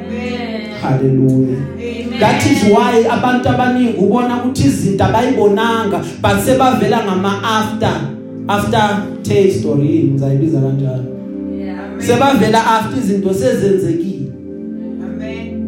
[0.09, 0.73] Amen.
[0.83, 2.21] haleluya Amen.
[2.21, 8.01] that is why abantu abaningi ubona ukuthi izinto abayibonanga but sebavela ngama after
[8.49, 11.05] after taste story ngizayibiza kanjalo
[11.61, 12.01] Yeah.
[12.01, 14.33] sebavela after izinto sezenzekile
[15.05, 15.63] Amen.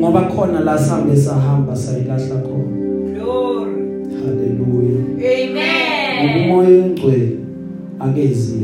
[0.00, 2.76] ngoba khona la sambe sahamba sayilahla khona
[3.14, 3.72] Glory.
[4.26, 6.44] haleluya Amen.
[6.44, 7.36] umoya oyingcwele
[8.00, 8.54] akezi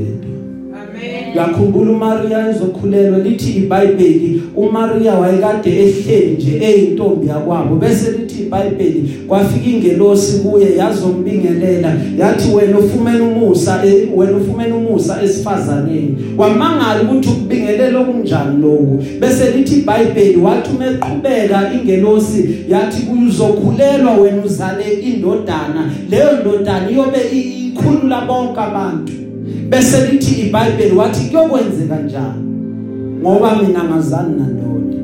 [1.04, 1.36] yedwa Amen.
[1.36, 7.76] yakhumbula uMaria ezokhulelwa lithi iBhayibheli uMaria wayekade ehleli nje eyintombi yakwabo.
[7.76, 11.92] Bese lithi iBhayibheli kwafika ingelosi kuye yazombingelela.
[12.18, 16.16] Yathi wena ufumene umusa eh, wena ufumene umusa esifazaneni.
[16.38, 22.48] Wamangala ukuthi ukubingelela okunjani lokho bese lithi iBhayibheli wathi umeqhubeka ingelosi.
[22.68, 25.90] Yathi kuzokhulelwa wena uzale indodana.
[26.10, 29.19] Leyo ndodana iyobe ikhulula bonke abantu.
[29.70, 32.44] Bese lithi iBhayibheli wathi kuyokwenzeka njani?
[33.20, 34.96] Ngoba mina ngazani nandoda.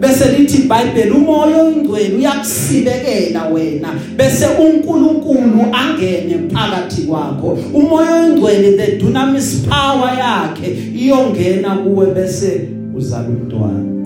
[0.00, 3.88] Bese lithi iBhayibheli umoya oyingcwele uyakusibekela wena.
[4.16, 7.58] Bese uNkulunkulu angene phakathi kwakho.
[7.74, 13.97] Umoya oyingcwele the dunamis power yakhe iyongena kuwe bese uzala umntwana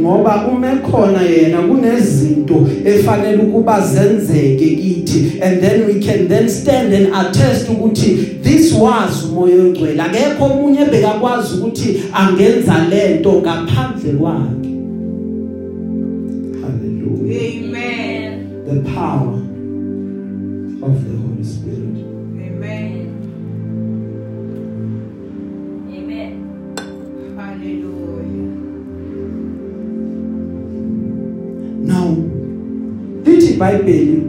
[0.00, 5.40] ngoba uma ekhona yena kunezinto efanele ukuba zenzeke kithi.
[5.42, 10.84] And then we can then stand and attest ukuthi this was umoya oyingcwele akekho omunye
[10.84, 14.70] bekakwazi ukuthi angenza lento ngaphandle kwakhe.
[16.62, 17.64] Hallelujah.
[17.64, 18.00] Amen.
[18.70, 19.39] the power.
[33.60, 34.22] iBhayibheli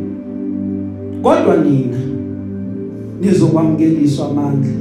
[1.24, 1.98] kodwa nina
[3.22, 4.72] nizokwamukeliswa amandla.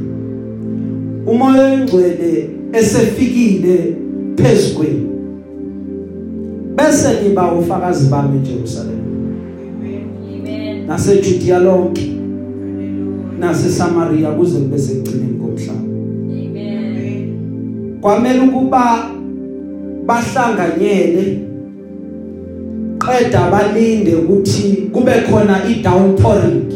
[1.27, 3.95] Umoya oyingcwele esefikile
[4.37, 5.07] phezukweni
[6.77, 9.01] bese niba ufakazi bami eJerusalem.
[10.35, 10.87] Amen.
[10.87, 12.13] NaseJudea lonke
[13.39, 15.81] naseSamaria kuze kube sekugcineni komhlaba.
[16.31, 17.29] Amen.
[18.01, 19.11] Kwamele ukuba
[20.07, 21.50] bahlanganyele
[23.11, 26.73] qeda balinde ukuthi kube khona i-downpouring.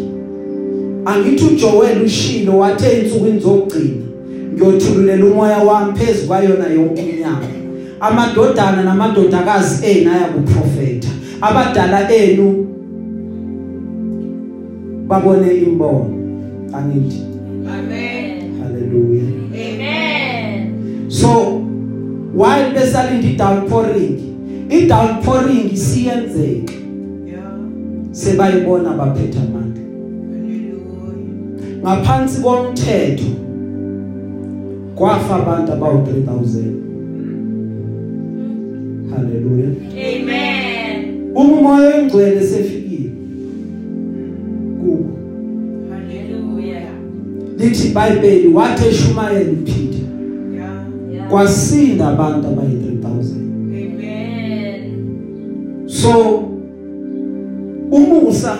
[1.04, 4.04] Angithi uJoel ushilo wathe insukwini zokugcina
[4.54, 7.46] ngiyothululela umoya wami phezulu kwayona yonke inyanga
[8.00, 11.08] amadodana namadodakazi enu ayakuprofeta
[11.40, 12.66] abadala enu
[15.08, 16.10] babone imbono.
[16.72, 17.22] Angithi
[17.68, 18.60] Amen.
[18.62, 19.24] haleluya.
[19.52, 20.74] Amen.
[21.08, 21.28] so
[22.34, 24.33] while besalinda i-downpouring
[24.70, 26.72] i-downpouring siyenzeka
[27.26, 27.58] Yeah.
[28.10, 29.82] sebayibona baphethe amandla
[30.32, 31.82] Hallelujah.
[31.82, 33.24] ngaphansi komthetho
[34.94, 36.64] kwafa abantu abawu 3000
[39.10, 41.30] haleluya Amen.
[41.34, 43.10] uma umoya engcwele sefikile
[44.80, 45.04] kubo
[45.90, 46.82] Hallelujah.
[47.58, 50.00] lithi iBhayibheli wathi eshumayela uPeter
[50.54, 50.86] Yeah.
[51.12, 51.28] Yeah.
[51.30, 52.76] kwasinda abantu abayi
[56.04, 56.44] so
[57.90, 58.58] umusa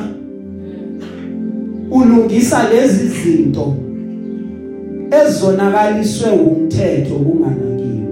[1.90, 3.76] ulungisa lezi zinto
[5.26, 8.06] ezonakaliswe umthetho kunganakiwe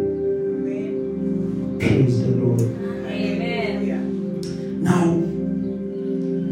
[1.78, 2.62] praise the lord
[3.09, 4.01] Amen.
[4.83, 5.22] Now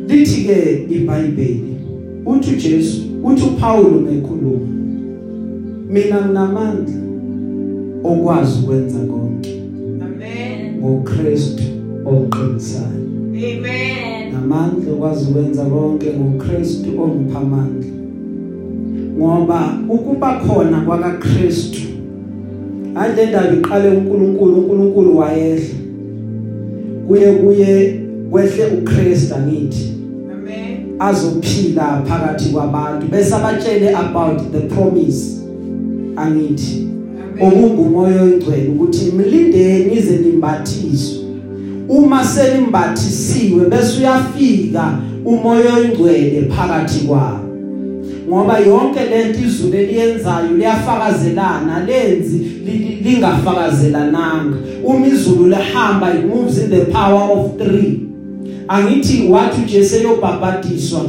[0.09, 1.76] lithi ke iBhayibheli
[2.26, 4.66] uthi uJesu uthi uPaul mekhuluma
[5.89, 6.95] mina nginamandla
[8.05, 9.62] okwazi ukwenza konke
[10.03, 10.76] Amen.
[10.78, 13.01] ngoKristu oqinisayo
[13.35, 14.33] Amen.
[14.33, 17.91] namandla okwazi ukwenza konke ngoKristu ongipha amandla
[19.19, 21.81] ngoba ukuba khona kwakaKristu
[22.95, 25.75] ande ndaba iqale uNkulunkulu uNkulunkulu wayehla
[27.09, 29.93] kuye kuye kwehle uKristu angithi
[30.35, 30.77] Amen.
[30.99, 35.41] azophila phakathi kwabantu bese abatshele about the promise
[36.17, 36.87] angithi
[37.41, 37.53] Amen.
[37.53, 41.20] okungumoya oyingcwele ukuthi mlindeni ize nimbathiswe
[41.91, 47.45] uma senimbathisiwe bese uyafika umoya oyingcwele phakathi kwabo.
[48.28, 54.57] Ngoba yonke lento izulu eliyenzayo liyafakazelana lenzi li- li- lingafakazelananga.
[54.84, 57.95] Uma izulu lihamba it moves in the power of 3
[58.68, 61.01] angithi wathi uJesu eyobhabhadiswa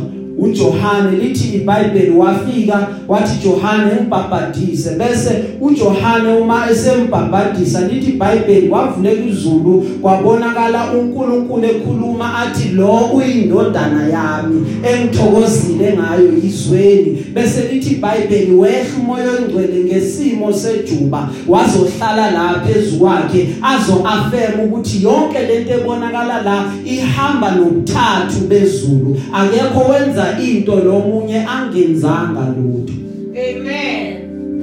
[0.41, 9.85] uJohane lithi iBhayibheli wafika wathi Johane umbhabhadise bese uJohane uma esembhabhadisa lithi iBhayibheli wavuleka izulu
[10.01, 19.31] kwabonakala uNkulunkulu ekhuluma athi lo uyindodana yami engithokozile ngayo izweni bese lithi iBhayibheli wehla umoya
[19.31, 28.47] ongcwele ngesimo sejuba wazohlala la phezukwakhe azo affirm ukuthi yonke lento ebonakala la ihamba nokuthathu
[28.49, 29.17] bezulu.
[29.33, 32.93] Akekho wenza into lomunye angenzanga lutho
[33.31, 34.17] Amen.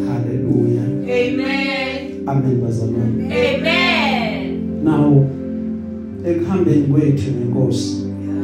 [0.08, 2.26] haleluya Amen.
[2.26, 4.60] amen bazalwane Amen.
[4.84, 5.26] now
[6.26, 7.96] ekuhambeni kwethu nenkosi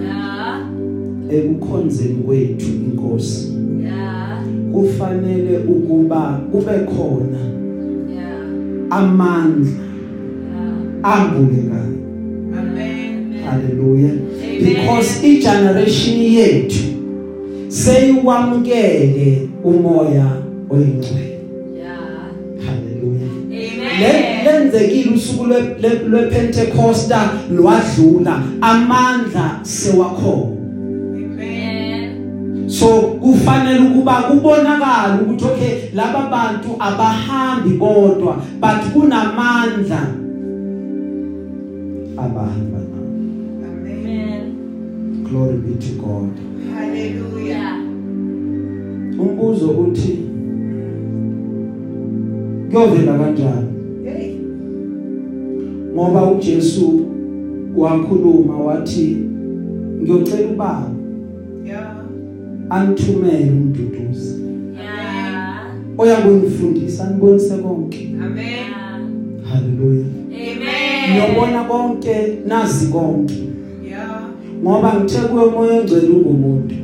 [0.04, 0.60] Yeah.
[1.30, 3.52] ekukhonzeni kwethu inkosi
[3.82, 4.44] Yeah.
[4.72, 7.38] kufanele ukuba kube khona
[8.14, 8.38] Yeah.
[8.90, 11.18] amandla Yeah.
[11.20, 11.94] ambulekayo
[12.58, 13.32] Amen.
[13.44, 14.58] haleluya Amen.
[14.64, 16.84] because i generation yethu
[17.74, 20.26] seyiwamukele umoya
[20.70, 21.40] oyingcwele
[21.76, 21.98] Yeah.
[22.66, 24.00] haleluya Amen.
[24.00, 30.56] Le- lenzekile usuku lwe- lwe- lwePentecosta lwadlula amandla sewakhona
[31.16, 32.68] Amen.
[32.70, 40.00] so kufanele ukuba kubonakala ukuthi okay laba bantu abahambi bodwa but kunamandla
[42.16, 42.78] abahamba.
[43.68, 44.54] Amen.
[45.24, 46.30] glory be to God
[46.74, 47.33] Hallelujah.
[49.18, 49.30] Yeah.
[49.30, 50.18] umbuzo uthi
[52.70, 53.66] kuyovela kanjani
[54.04, 54.34] Hey.
[55.94, 57.00] ngoba uJesu
[57.76, 59.16] wakhuluma wathi
[60.02, 60.90] ngiyocela ubaba
[61.66, 61.96] Yeah.
[62.70, 64.34] angithumele umduduzi
[64.82, 65.66] Yeah.
[65.98, 68.36] oyakungifundisa nibonise konke Amen.
[68.38, 68.68] Yeah.
[69.52, 71.12] haleluya Amen.
[71.12, 73.34] niyobona konke nazi konke
[73.88, 74.20] Yeah.
[74.62, 76.83] ngoba ngithe kuyo moya engcwele ungumuntu Yeah.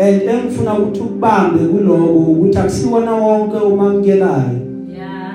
[0.00, 4.60] And engifuna ukuthi ukubambe kuloko ukuthi akusiwona wonke umamkelayo
[4.96, 5.34] Yeah.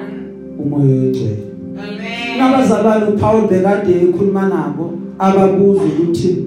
[0.59, 1.37] umoya oyingcwele
[1.77, 2.37] Amen.
[2.37, 6.37] nabazalwane uPaul bekade ekhuluma nabo ababuza ukuthi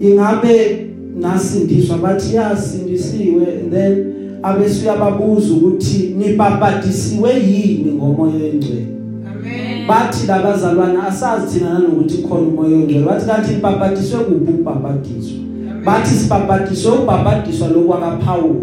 [0.00, 0.86] ingabe
[1.20, 1.98] nasindiswa?
[1.98, 4.04] Bathi yasindisiwe then
[4.42, 8.86] abese uyababuza ukuthi nibhabhatisiwe yini ngomoya oyingcwele
[9.30, 9.86] Amen.
[9.88, 15.47] bathi labazalwana asazi thina nanokuthi khona umoya oyingcwele bathi kanti nibhabhatiswe kuphi ukubhabhatiswa
[15.84, 18.56] bathi sibhabhatiswe ukubhabhatiswa lokwakaPaul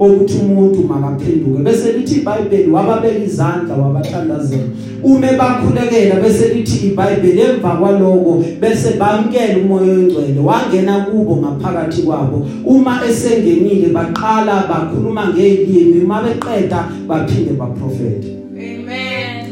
[0.00, 1.62] ukuthi umuntu makaphenduke.
[1.62, 4.62] Bese lithi iBhayibheli wababeka izandla wabathandazela.
[5.02, 12.46] Ume bakhulekela bese lithi iBhayibheli emva kwaloko bese bamkela umoya oyingcwele wangena kubo ngaphakathi kwabo.
[12.64, 18.37] Uma esengenile baqala bakhuluma ngelimi uma beqeda baphinde baprofete Amen.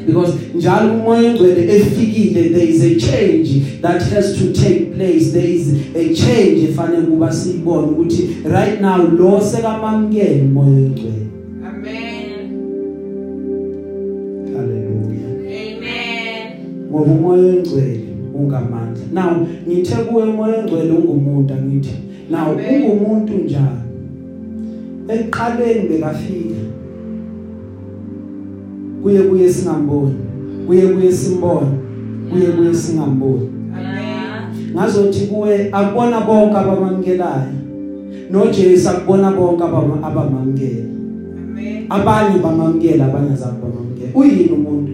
[0.06, 5.32] Because njalo umoya oyingcwele efikile there is a change that has to take place.
[5.32, 11.26] There is a change efanele kuba siyibone ukuthi right now lo sekamamkela umoya oyingcwele
[11.68, 12.26] Amen.
[14.56, 16.48] haleluya Amen.
[16.90, 18.00] ngoba umoya oyingcwele
[18.34, 19.04] ungamandla.
[19.12, 21.94] Now ngithe kuwe umoya oyingcwele ungumuntu angithi.
[22.30, 23.86] Now ungumuntu njalo
[25.08, 26.65] eqaleni bekafika.
[29.06, 30.14] Kuye kuye singamboni
[30.66, 31.66] kuye kuye simbone
[32.32, 33.48] kuye kuye singamboni
[33.78, 34.74] Amen.
[34.74, 37.52] ngazothi kuwe akubona bonke abamamkelayo
[38.30, 40.84] noJesu akubona bonke abama- abamamkela
[41.50, 41.86] Amen.
[41.88, 44.92] abanye bamamkela abanye azange bamamkela uyini umuntu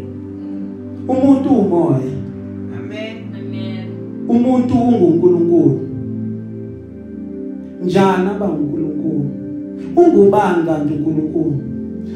[1.09, 2.13] umuntu umoya
[2.79, 3.17] Amen.
[3.41, 3.85] Amen.
[4.29, 5.81] umuntu ungunkulunkulu
[7.85, 9.25] njani abangunkulunkulu
[9.97, 11.55] ungubani kanti uNkulunkulu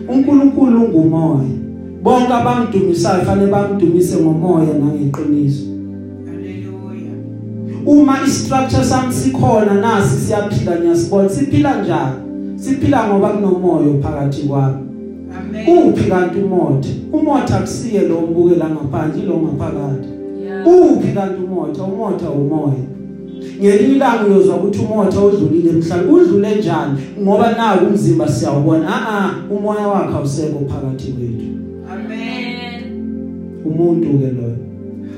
[0.09, 1.49] uNkulunkulu ungumoya
[2.07, 5.65] bonke abamdumisayo fanele bamdumise ngomoya nangeqiniso.
[6.27, 7.17] Hallelujah.
[7.87, 12.17] uma istructure sami sikhona nasi siyaphila niyasibona siphila njani?
[12.57, 14.77] Siphila ngoba kunomoya phakathi kwami.
[15.39, 15.89] Amen.
[15.89, 16.89] uphi kanti umotha?
[17.13, 20.09] Umotha akusiye lo mbukela ngaphandle lo ngaphakathi
[20.67, 21.83] uphi kanti umotha?
[21.83, 22.87] Umotha umoya.
[23.61, 26.13] Ngelinye ilanga uyozwa ukuthi umotha udlulile emhlabeni.
[26.13, 26.99] Udlule njani?
[27.23, 28.89] Ngoba naku umzimba siyawubona.
[28.89, 31.56] A a umoya wakhe awusekho phakathi kwethu.
[33.67, 34.57] Umuntu ke loyo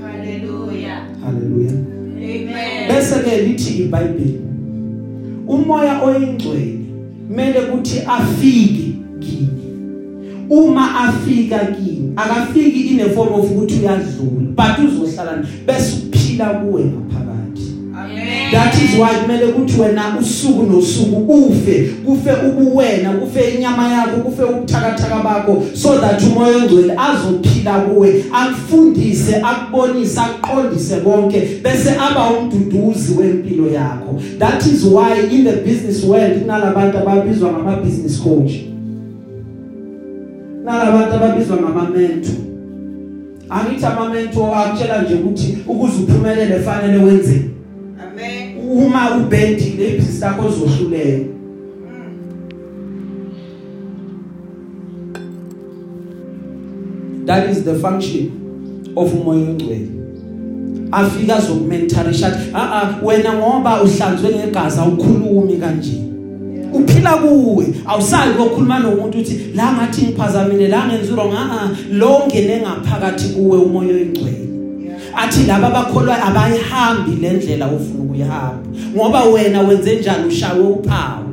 [0.02, 1.00] Hallelujah.
[1.24, 1.72] haleluya
[2.16, 2.88] Amen.
[2.88, 4.40] bese ke lithi iBhayibheli
[5.48, 6.78] umoya oyingcwele
[7.28, 9.48] kumele kuthi afike kini
[10.50, 16.84] uma afika kini akafiki in a form of ukuthi uyadlula but uzohlala bese uphila kuwe
[16.84, 17.27] ngaphakathi.
[18.52, 24.42] That is why kumele kuthi wena usuku nosuku ufe kufe ubuwena kufe inyama yakho kufe
[24.42, 33.14] ubuthakathaka bakho so that umoya ongcwele azophila kuwe akufundise akubonise aqondise konke bese aba umduduzi
[33.18, 34.20] wempilo yakho.
[34.38, 38.52] That is why in the business world kunalabantu ababizwa ngama business coach.
[40.64, 42.34] Nalabantu ababizwa ngama mentor
[43.50, 47.50] angithi ama mentor akutshela nje ukuthi ukuze uphumelele fanele wenzeni.
[48.72, 51.24] Uma ubendile ibhizinisi lakho ozohlulela
[57.26, 58.30] that is the function
[58.96, 59.88] of umoya ongcwele
[60.92, 65.92] afika azokumentorisha a a wena ngoba uhlanzwe ngegazi awukhulumi kanje.
[66.72, 67.66] Uphila kuwe.
[67.86, 73.28] Awusali kokhuluma nomuntu uthi la ngathi ngiphazamile la ngenza wrong a a lo ngene ngaphakathi
[73.28, 74.47] kuwe umoya oyingcwele
[75.16, 80.28] athi laba abakholwa abayihambi lendlela ofuna ukuyihamba ngoba wena wenze njani?
[80.28, 81.24] Ushawe uphawu.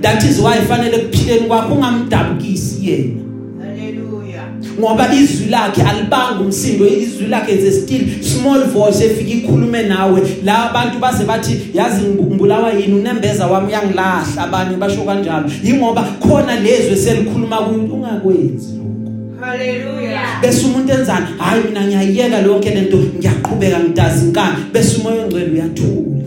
[0.00, 3.20] That is why fanele kuphileni kwakho ungamdabukisi yena.
[3.60, 4.44] Hallelujah.
[4.80, 10.20] ngoba izwi lakhe alibanga umsindo izwi lakhe is a still small voice efika ikhulume nawe.
[10.44, 12.94] La abantu base bathi yazi ngibulawa yini?
[12.94, 14.42] Unembeza wami uyangilahla.
[14.42, 15.50] Abanye basho kanjalo.
[15.64, 19.03] Ingoba khona lezwe selikhuluma kuyo ungakwenzi lokho
[19.40, 20.40] Hallelujah.
[20.42, 26.24] bese umuntu enzani hayi mina ngiyayiyeka lonke lento ngiyaqhubeka ngidazi inkani bese umoya ongcwele uyathula.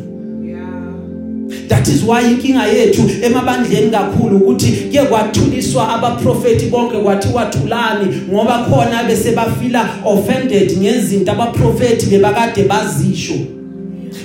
[1.68, 8.66] That is why inkinga yethu emabandleni kakhulu ukuthi ke kwathuliswa abaprofeti bonke kwathiwa thulani ngoba
[8.70, 13.34] khona bese bafila offended ngezinto abaprofeti bebakade bazisho.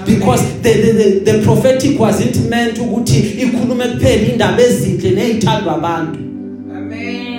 [0.07, 6.19] Because the, the the the prophetic wasn't meant ukuthi ikhulume kuphela indaba ezinhle nezithandwa abantu.
[6.77, 7.32] Amen.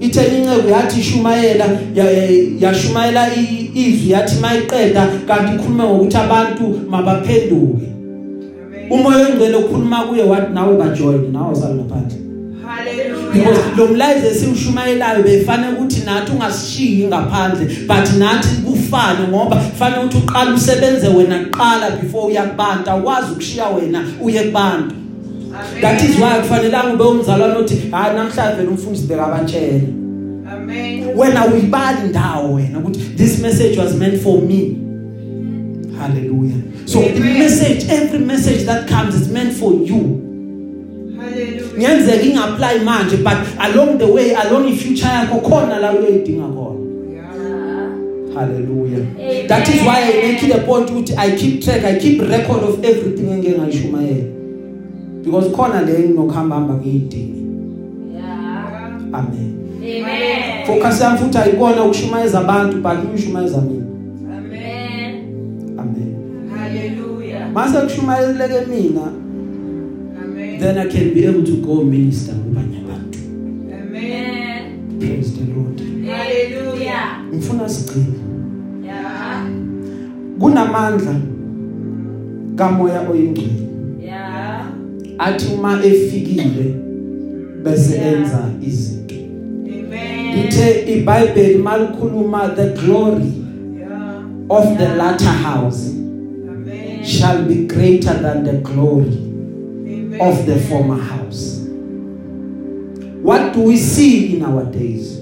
[0.00, 2.30] Ithe inceku yathi ishumayela ya- ya-
[2.60, 8.90] yashumayela i- izwi yathi mayiqeda kanti ikhuluma ngokuthi abantu mabaphenduke Amen.
[8.90, 12.16] umoya ongcwele ukhuluma kuye wathi nawe bajoin nawe usali ngaphandle
[13.32, 13.76] because Hallelujah.
[13.78, 20.54] lo mlayezo esiwushumayelayo befanele ukuthi nathi ungasishiyi ngaphandle but nathi kufane ngoba fanele ukuthi uqala
[20.54, 24.94] usebenze wena kuqala before uya kubantu awukwazi ukushiya wena uye kubantu
[25.80, 29.80] that is why kufanelanga ube umzalwane othi hayi namhlanje vele umfundisi bekabatshela
[30.52, 31.06] Amen.
[31.16, 34.76] wena uyibali indawo wena ukuthi this message was meant for me.
[35.98, 36.62] Hallelujah.
[36.86, 37.38] So the Amen.
[37.38, 40.26] message every message that comes is meant for you.
[41.20, 41.78] Hallelujah.
[41.78, 46.80] ngiyenzeka ingapply manje but along the way along i-future yakho khona la uyoyidinga khona.
[48.34, 49.06] Hallelujah.
[49.18, 49.46] Amen.
[49.48, 52.62] that is why i make it a point ukuthi i keep track i keep record
[52.64, 54.39] of everything engeke ngayishumayela.
[55.24, 57.40] Because khona le nginokuhamba hamba ngiyidingi
[58.14, 59.12] Yeah.
[59.12, 59.50] amen
[59.82, 60.66] Amen.
[60.66, 63.86] focus yami futhi ayikona ukushumayeza abantu but uyishumayeza mina
[64.38, 65.14] Amen.
[65.78, 66.14] amen
[66.58, 67.52] Hallelujah.
[67.54, 69.00] mase kushumayeleke mina
[70.24, 70.60] Amen.
[70.60, 73.18] then i can be able to go minister kubanye abantu
[73.72, 73.82] Amen.
[73.82, 74.98] Amen.
[74.98, 77.24] praise the lord Hallelujah.
[77.34, 78.06] ngifuna sigcine
[78.84, 79.46] Yeah.
[80.40, 81.14] kunamandla
[82.56, 83.50] kamoya oyingcwele
[84.04, 84.59] Yeah.
[85.26, 86.74] Athi uma efikile
[87.64, 90.36] bese enza izinto Amen.
[90.36, 93.32] lithe iBhayibheli malikhuluma the glory
[93.78, 94.22] Yeah.
[94.48, 97.04] of the latter house Amen.
[97.04, 99.18] shall be greater than the glory
[99.86, 100.20] Amen.
[100.20, 101.60] of the former house
[103.22, 105.20] what do we see in our days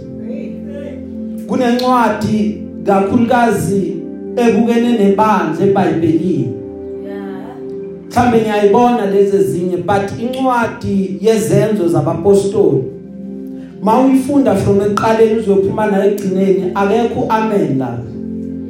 [1.47, 3.93] kunencwadi kakhulukazi
[4.37, 6.68] ebukene nebandla eBhayibhelini Yeah.
[8.11, 12.83] Mhlambe ngiyayibona lezi ezinye but incwadi yezenzo zabapostoli
[13.83, 17.99] mawuyifunda from eqaleni uzophuma nayo egcineni akekho amen la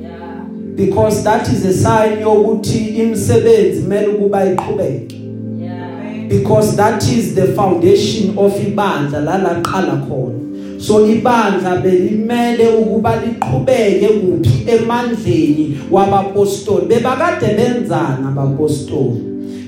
[0.01, 0.45] Yeah.
[0.77, 5.17] because that is a sign yokuthi imisebenzi kumele ukuba iqhubeke
[5.61, 6.29] Yeah.
[6.29, 10.38] because that is the foundation of ibandla la laqala khona
[10.79, 16.87] so ibandla belimele ukuba liqhubeke kuphi emandleni wabapostoli.
[16.87, 19.23] Bebakade benzana abapostoli.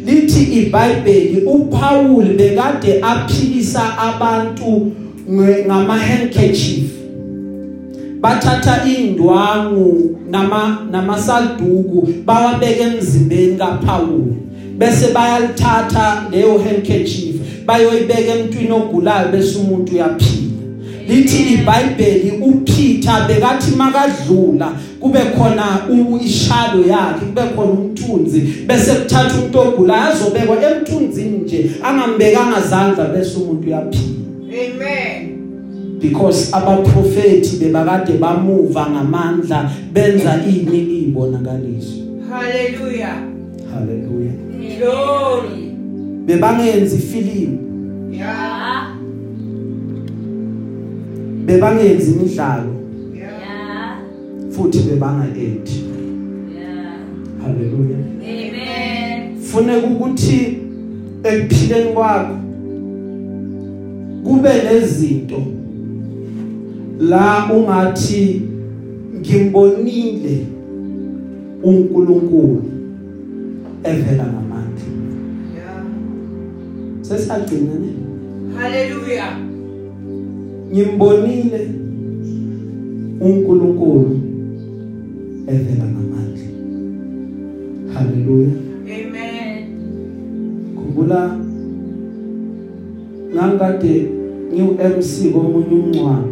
[0.07, 4.93] Lithi iBhayibheli uPaul bekade aphilisa abantu
[5.67, 7.01] ngama handkerchief
[8.21, 14.25] bathatha indwangu nama namasaduku bawabeka emzimbeni kaPaul
[14.79, 17.37] bese bayalithatha leyo handkerchief
[17.67, 20.50] bayoyibeka emntwini ogulayo bese umuntu uyaphila.
[21.11, 25.65] Lithi iBhayibheli uPeter bekathi makadlula kube khona
[26.25, 33.39] ishalo yakhe kube khona umthunzi bese kuthatha umuntu ogulayo azobekwa emthunzini nje angambekanga zandla bese
[33.39, 35.99] umuntu uyaphila Amen.
[36.01, 41.95] because abaprofeti bebakade bamuva ngamandla benza ini ibonakaliso
[42.31, 43.17] Hallelujah.
[43.75, 44.33] haleluya
[44.79, 45.73] Glory.
[46.27, 47.59] bebangenza ifilimu
[48.13, 48.80] Yeah.
[51.51, 51.61] Yeah.
[51.61, 52.73] bebangenza imidlalo
[53.15, 53.99] Yeah.
[54.51, 56.95] Futhi bebanga aid Yeah.
[57.43, 59.37] haleluya Amen.
[59.43, 60.59] funeka ukuthi
[61.25, 62.35] ekuphileni kwakho
[64.25, 65.43] kube nezinto
[67.01, 68.43] la ungathi
[69.21, 70.47] ngimbonile
[71.63, 72.63] uNkulunkulu
[73.85, 74.85] evela ngamandla
[75.57, 75.85] Yeah.
[77.03, 77.91] sesagcina ne
[78.59, 79.50] Hallelujah.
[80.73, 81.61] Ngimbonile
[83.21, 84.21] uNkulunkulu
[85.47, 86.47] evela ngamandla
[87.95, 88.53] haleluya.
[88.97, 89.65] Amen.
[90.77, 91.23] khumbula
[93.35, 93.95] ngangikade
[94.53, 96.29] ngiu MC komunye umncwabo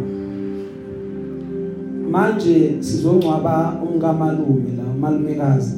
[2.11, 5.77] manje sizongcwaba umkamalume la umalumekazi.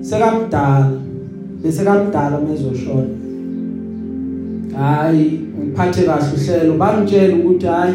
[0.00, 0.92] Sekamdala
[1.62, 3.14] bese kamdala mezoshona
[4.76, 6.74] hayi ngiphathe kahle uhlelo.
[6.78, 7.94] Bangitshela ukuthi hayi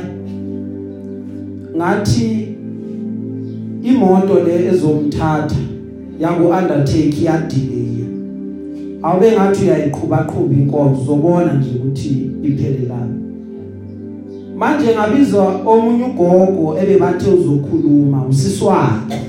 [1.76, 2.47] ngathi
[3.84, 5.55] imoto le ezomthatha
[6.20, 7.88] yangu undertake yadelay
[9.03, 13.15] awube ngathi uyayiqhuba qhuba inkonzo uzobona nje ukuthi iphelelana.
[14.57, 19.22] Manje ngabizwa omunye ugogo ebebathe uzokhuluma usiswakhe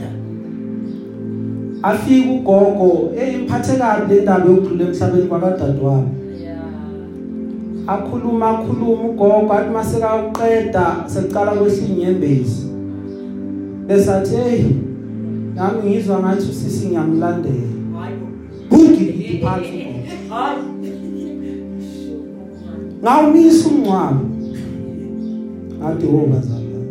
[1.82, 6.17] afika ugogo eyimphathe kabi le ndaba yokudlula emhlabeni kwakadadewabo.
[7.88, 12.66] Akhuluma akhuluma ugogo athi maseka uqeda secala kwehla inyembezi.
[13.86, 14.64] Bese athi hey
[15.54, 17.68] nami ngizwa ngathi usisi ngiyamlandela
[18.70, 19.86] bungili phansi
[23.02, 24.24] ngawumisa umncwabo
[25.78, 26.88] ngathi wo bazalwane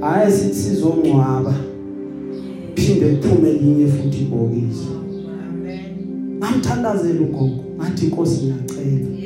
[0.00, 1.54] hayi sithi sizongcwaba.
[2.74, 4.88] Phinde kuphume linye futhi ibhokisi.
[5.48, 5.80] Amen.
[6.38, 8.90] ngamthandazela ugogo ngathi inkosi ngiyacela.
[8.90, 9.17] Yebo.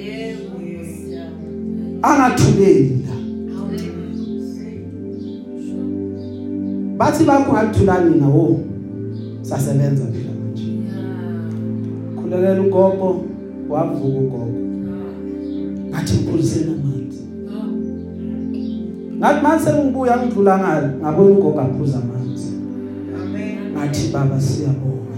[2.02, 3.14] Angathuleli la
[6.98, 8.60] bathi bakho ngathulani nawo
[9.42, 10.66] sasebenza phela manje
[12.16, 13.24] khulekela ugogo
[13.68, 14.46] wavuka ugogo
[15.90, 17.22] ngathi ngiphuliseni amanzi
[19.18, 22.52] ngathi manje sengibuya ngidlula ngalo ngabona ugogo aphuza amanzi
[23.22, 23.72] Amen.
[23.72, 25.16] ngathi baba siyabonga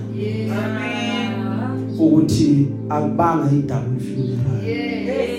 [0.65, 1.29] Amen.
[1.99, 5.34] ukuthi akubanga idouble funeral Yes.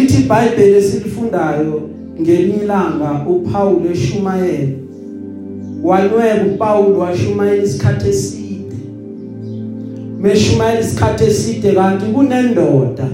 [0.00, 1.80] Lithi iBhayibheli esilifundayo
[2.20, 4.68] ngelinye ilanga uPaul eshumayela
[5.82, 8.76] wanweba uPaul washumayela isikhathi eside.
[10.20, 13.08] Meshumayela isikhathi eside kanti kunendoda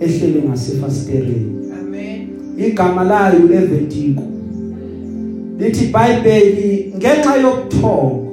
[0.00, 1.70] ehlele ngasefasitereni.
[1.80, 2.28] Amen.
[2.58, 4.22] igama layo Eventiko
[5.58, 8.24] lithi iBhayibheli ngenxa yokuthonga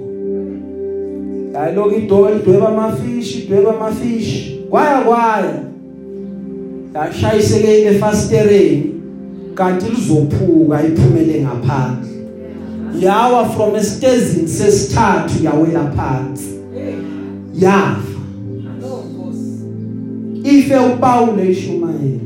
[1.54, 5.71] yaloku idweba amafishi idweba amafishi kwaya kwaya.
[6.96, 8.94] Yashayiseke efasitereni
[9.56, 12.12] kanti lizophuka iphumele ngaphandle
[13.02, 16.94] yawa from estezini sesithathu yawela phansi Hey.
[17.60, 18.02] yafa
[18.82, 20.58] Hello, Nkosi.
[20.58, 22.20] ife uPaul eshumayela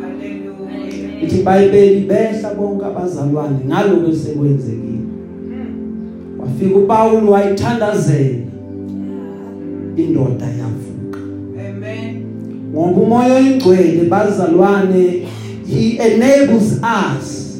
[0.00, 1.22] Hallelujah.
[1.24, 6.40] ithi iBhayibheli behla bonke abazalwane ngaloko esekwenzekile Mm.
[6.40, 8.38] wafika uPaul wayithandazela
[9.96, 10.85] indoda yavuka Amen.
[12.76, 15.26] Ngoba umoya oyingcwele bazalwane
[15.68, 17.56] he enables us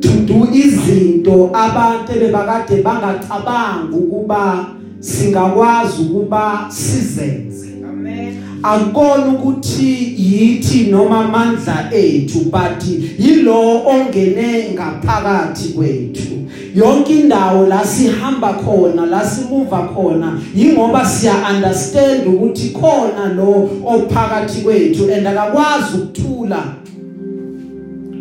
[0.00, 4.66] to do izinto abantu bebakade bangacabanga ukuba
[5.00, 7.68] singakwazi ukuba sizenze.
[7.88, 8.34] Amen.
[8.62, 12.82] akukona ukuthi yithi noma amandla ethu but
[13.18, 16.45] yilo ongene ngaphakathi kwethu.
[16.76, 24.60] Yonke indawo la sihamba khona la simuva khona ingoba siya understand ukuthi khona lo ophakathi
[24.62, 26.64] kwethu and akakwazi ukuthula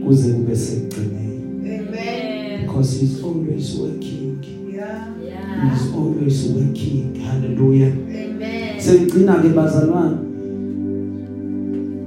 [0.06, 2.62] kuze kube sekugcineni Amen.
[2.62, 4.38] because he's always working
[4.76, 5.70] Yeah.
[5.72, 8.80] he's always working hallelujah Amen.
[8.80, 10.18] Sengcina ke bazalwane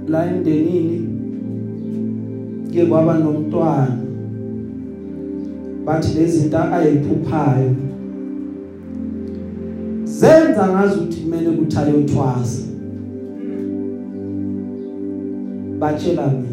[0.09, 1.09] la endenini
[2.72, 4.08] ke kwaba nomntwana
[5.89, 7.74] bathi lezi zinto ayiphuphayo.
[10.05, 12.62] Zenza ngazi ukuthi kumele kuthi ayothwasa
[15.80, 16.49] batshela mina.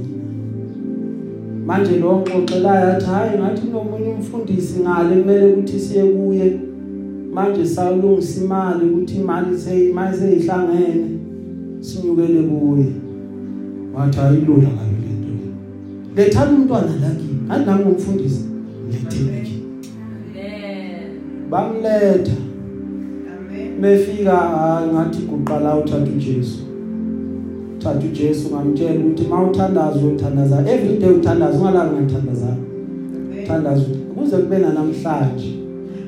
[1.65, 6.59] Manje lo ngxoxelayo athi hayi ngathi kunomunye umfundisi ngale kumele ukuthi siye kuye.
[7.33, 11.09] Manje sawulungisa imali ukuthi imali seyimaye seyihlangene
[11.79, 12.87] sinyukele kuye.
[13.95, 15.49] Wathi ayilula ngayo lento le.
[16.15, 17.83] Lethana umntwana lakini ngathi nami
[21.55, 22.31] bamletha
[23.31, 23.81] Amen.
[23.81, 26.59] befika hayi ngathi kuqala uthatha uJesu
[27.77, 33.43] uthatha uJesu ngamtshela ukuthi mawuthandaza uthandaza every day uthandaza ungalanga ngithandaza Amen.
[33.43, 33.85] uthandaza
[34.15, 35.59] kuze kube namhlanje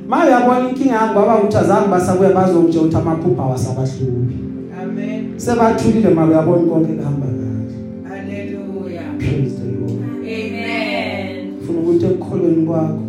[0.10, 4.36] maye yabona inkinga yakho baba ukuthi azange basabuya bazongitshe ukuthi amaphupha wasabahlubi
[4.84, 5.40] Amen.
[5.40, 7.76] sebathulile mabe yabona konke kuhamba kahle
[8.10, 9.18] Hallelujah.
[9.18, 11.54] praise the lord Amen.
[11.62, 12.98] ufuna ukuthi ekukholweni kwakho Yeah.
[12.98, 13.07] Yeah.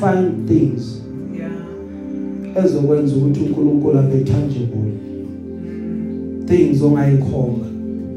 [0.00, 1.02] Find things
[1.38, 2.64] Yeah.
[2.64, 4.90] ezokwenza ukuthi uNkulunkulu abe tangible
[5.64, 6.44] Mm.
[6.46, 7.66] things ongayikhomba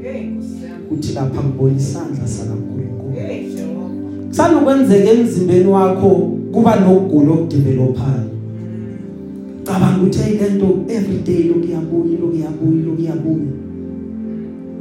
[0.04, 0.86] Hey, Nkosi yami.
[0.92, 3.90] uthi lapha ngibona isandla sakaNkulunkulu Hey, Jehova.
[4.30, 6.10] sanokwenzeka emzimbeni wakho
[6.52, 9.64] kuba nokugula okudevelopayo Mm.
[9.64, 13.52] cabanga ukuthi hey lento every day lokuyabuya lokuyabuya lokuyabuya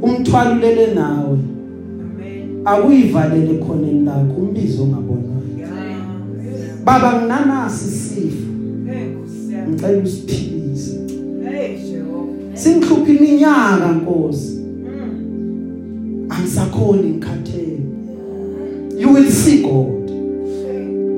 [0.01, 2.61] umthwalo lele nawe Amen.
[2.65, 5.32] akuyivalele khoneni lakho umbizo ongabonwayo Yeah.
[6.85, 8.43] Baba nginanasi sifo
[8.87, 9.73] Hey, Nkosi yami.
[9.73, 10.99] ngicela usiphilise
[11.51, 12.27] Hey, Jehova.
[12.57, 14.59] singihlupha iminyaka nkosi
[16.29, 17.79] angisakhoni ngikhathele
[18.99, 20.09] you will see god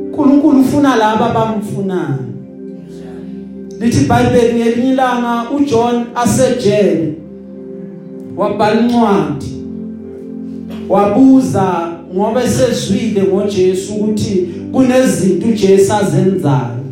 [0.07, 2.19] uNkulunkulu ufuna laba abamfunayo
[3.79, 7.13] lithi iBhayibheli ngelinye ilanga uJohn asejele
[8.37, 9.45] wabhala incwadi
[10.89, 16.85] wabuza ngoba esezwile ngoJesu ukuthi kunezinto uJesu azenzayo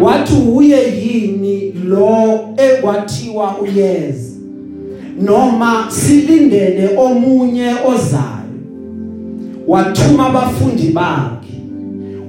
[0.00, 4.32] wathi uye yini lo ekwathiwa uyeza?
[5.20, 8.48] Noma silindele omunye ozayo?
[9.66, 11.60] Wathuma abafundi bakhe.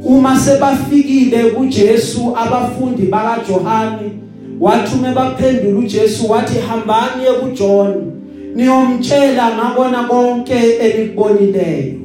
[0.03, 4.11] Uma sebafikile kuJesu abafundi bakaJohane
[4.59, 7.93] wathuma baphendula uJesu wathi hambani kuJohn
[8.55, 11.98] niyomtshela ngakona konke elikubonileyo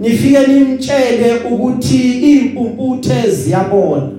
[0.00, 4.10] nifike nimtshele ukuthi impumputhe ziyabona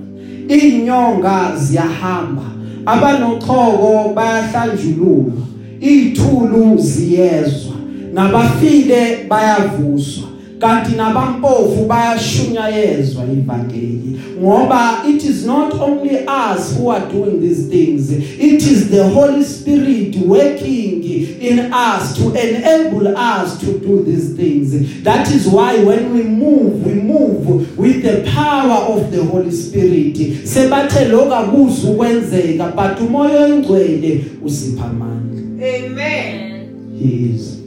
[0.48, 2.42] inyonga ziyahamba
[2.86, 5.42] abanoxhoko bayahlanjululwa
[5.80, 7.74] ithulu ziyezwa
[8.14, 10.31] nabafile bayavuswa.
[10.62, 18.10] Kanti nabampofu bayashunyayezwa ivangeli ngoba it is not only us who are doing these things
[18.38, 21.02] it is the holy spirit working
[21.40, 26.86] in us to enable us to do these things that is why when we move
[26.86, 33.44] we move with the power of the holy spirit sebathe loka kuzu kwenzeka but umoya
[33.44, 36.66] oyingcwele usipha amandla Amen.
[36.98, 37.58] he is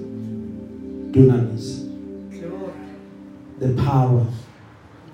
[1.12, 1.75] dunamis.
[3.60, 4.26] The power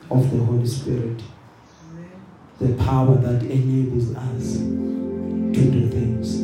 [0.10, 2.12] of the holy spirit Amen.
[2.60, 4.58] the power that enables us
[5.54, 6.38] to do things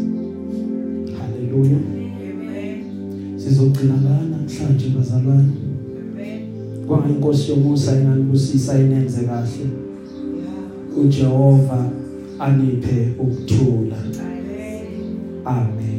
[1.20, 3.40] hallelujah Amen.
[3.40, 5.52] sizogcina la namhlanje bazalwane
[6.14, 6.42] Amen.
[6.88, 9.68] kwanga inkosi yomusa inganibusisa inenze kahle
[10.38, 11.06] Yeah.
[11.06, 11.90] uJehova
[12.40, 14.86] aniphe ukuthula Amen.
[15.46, 15.97] amen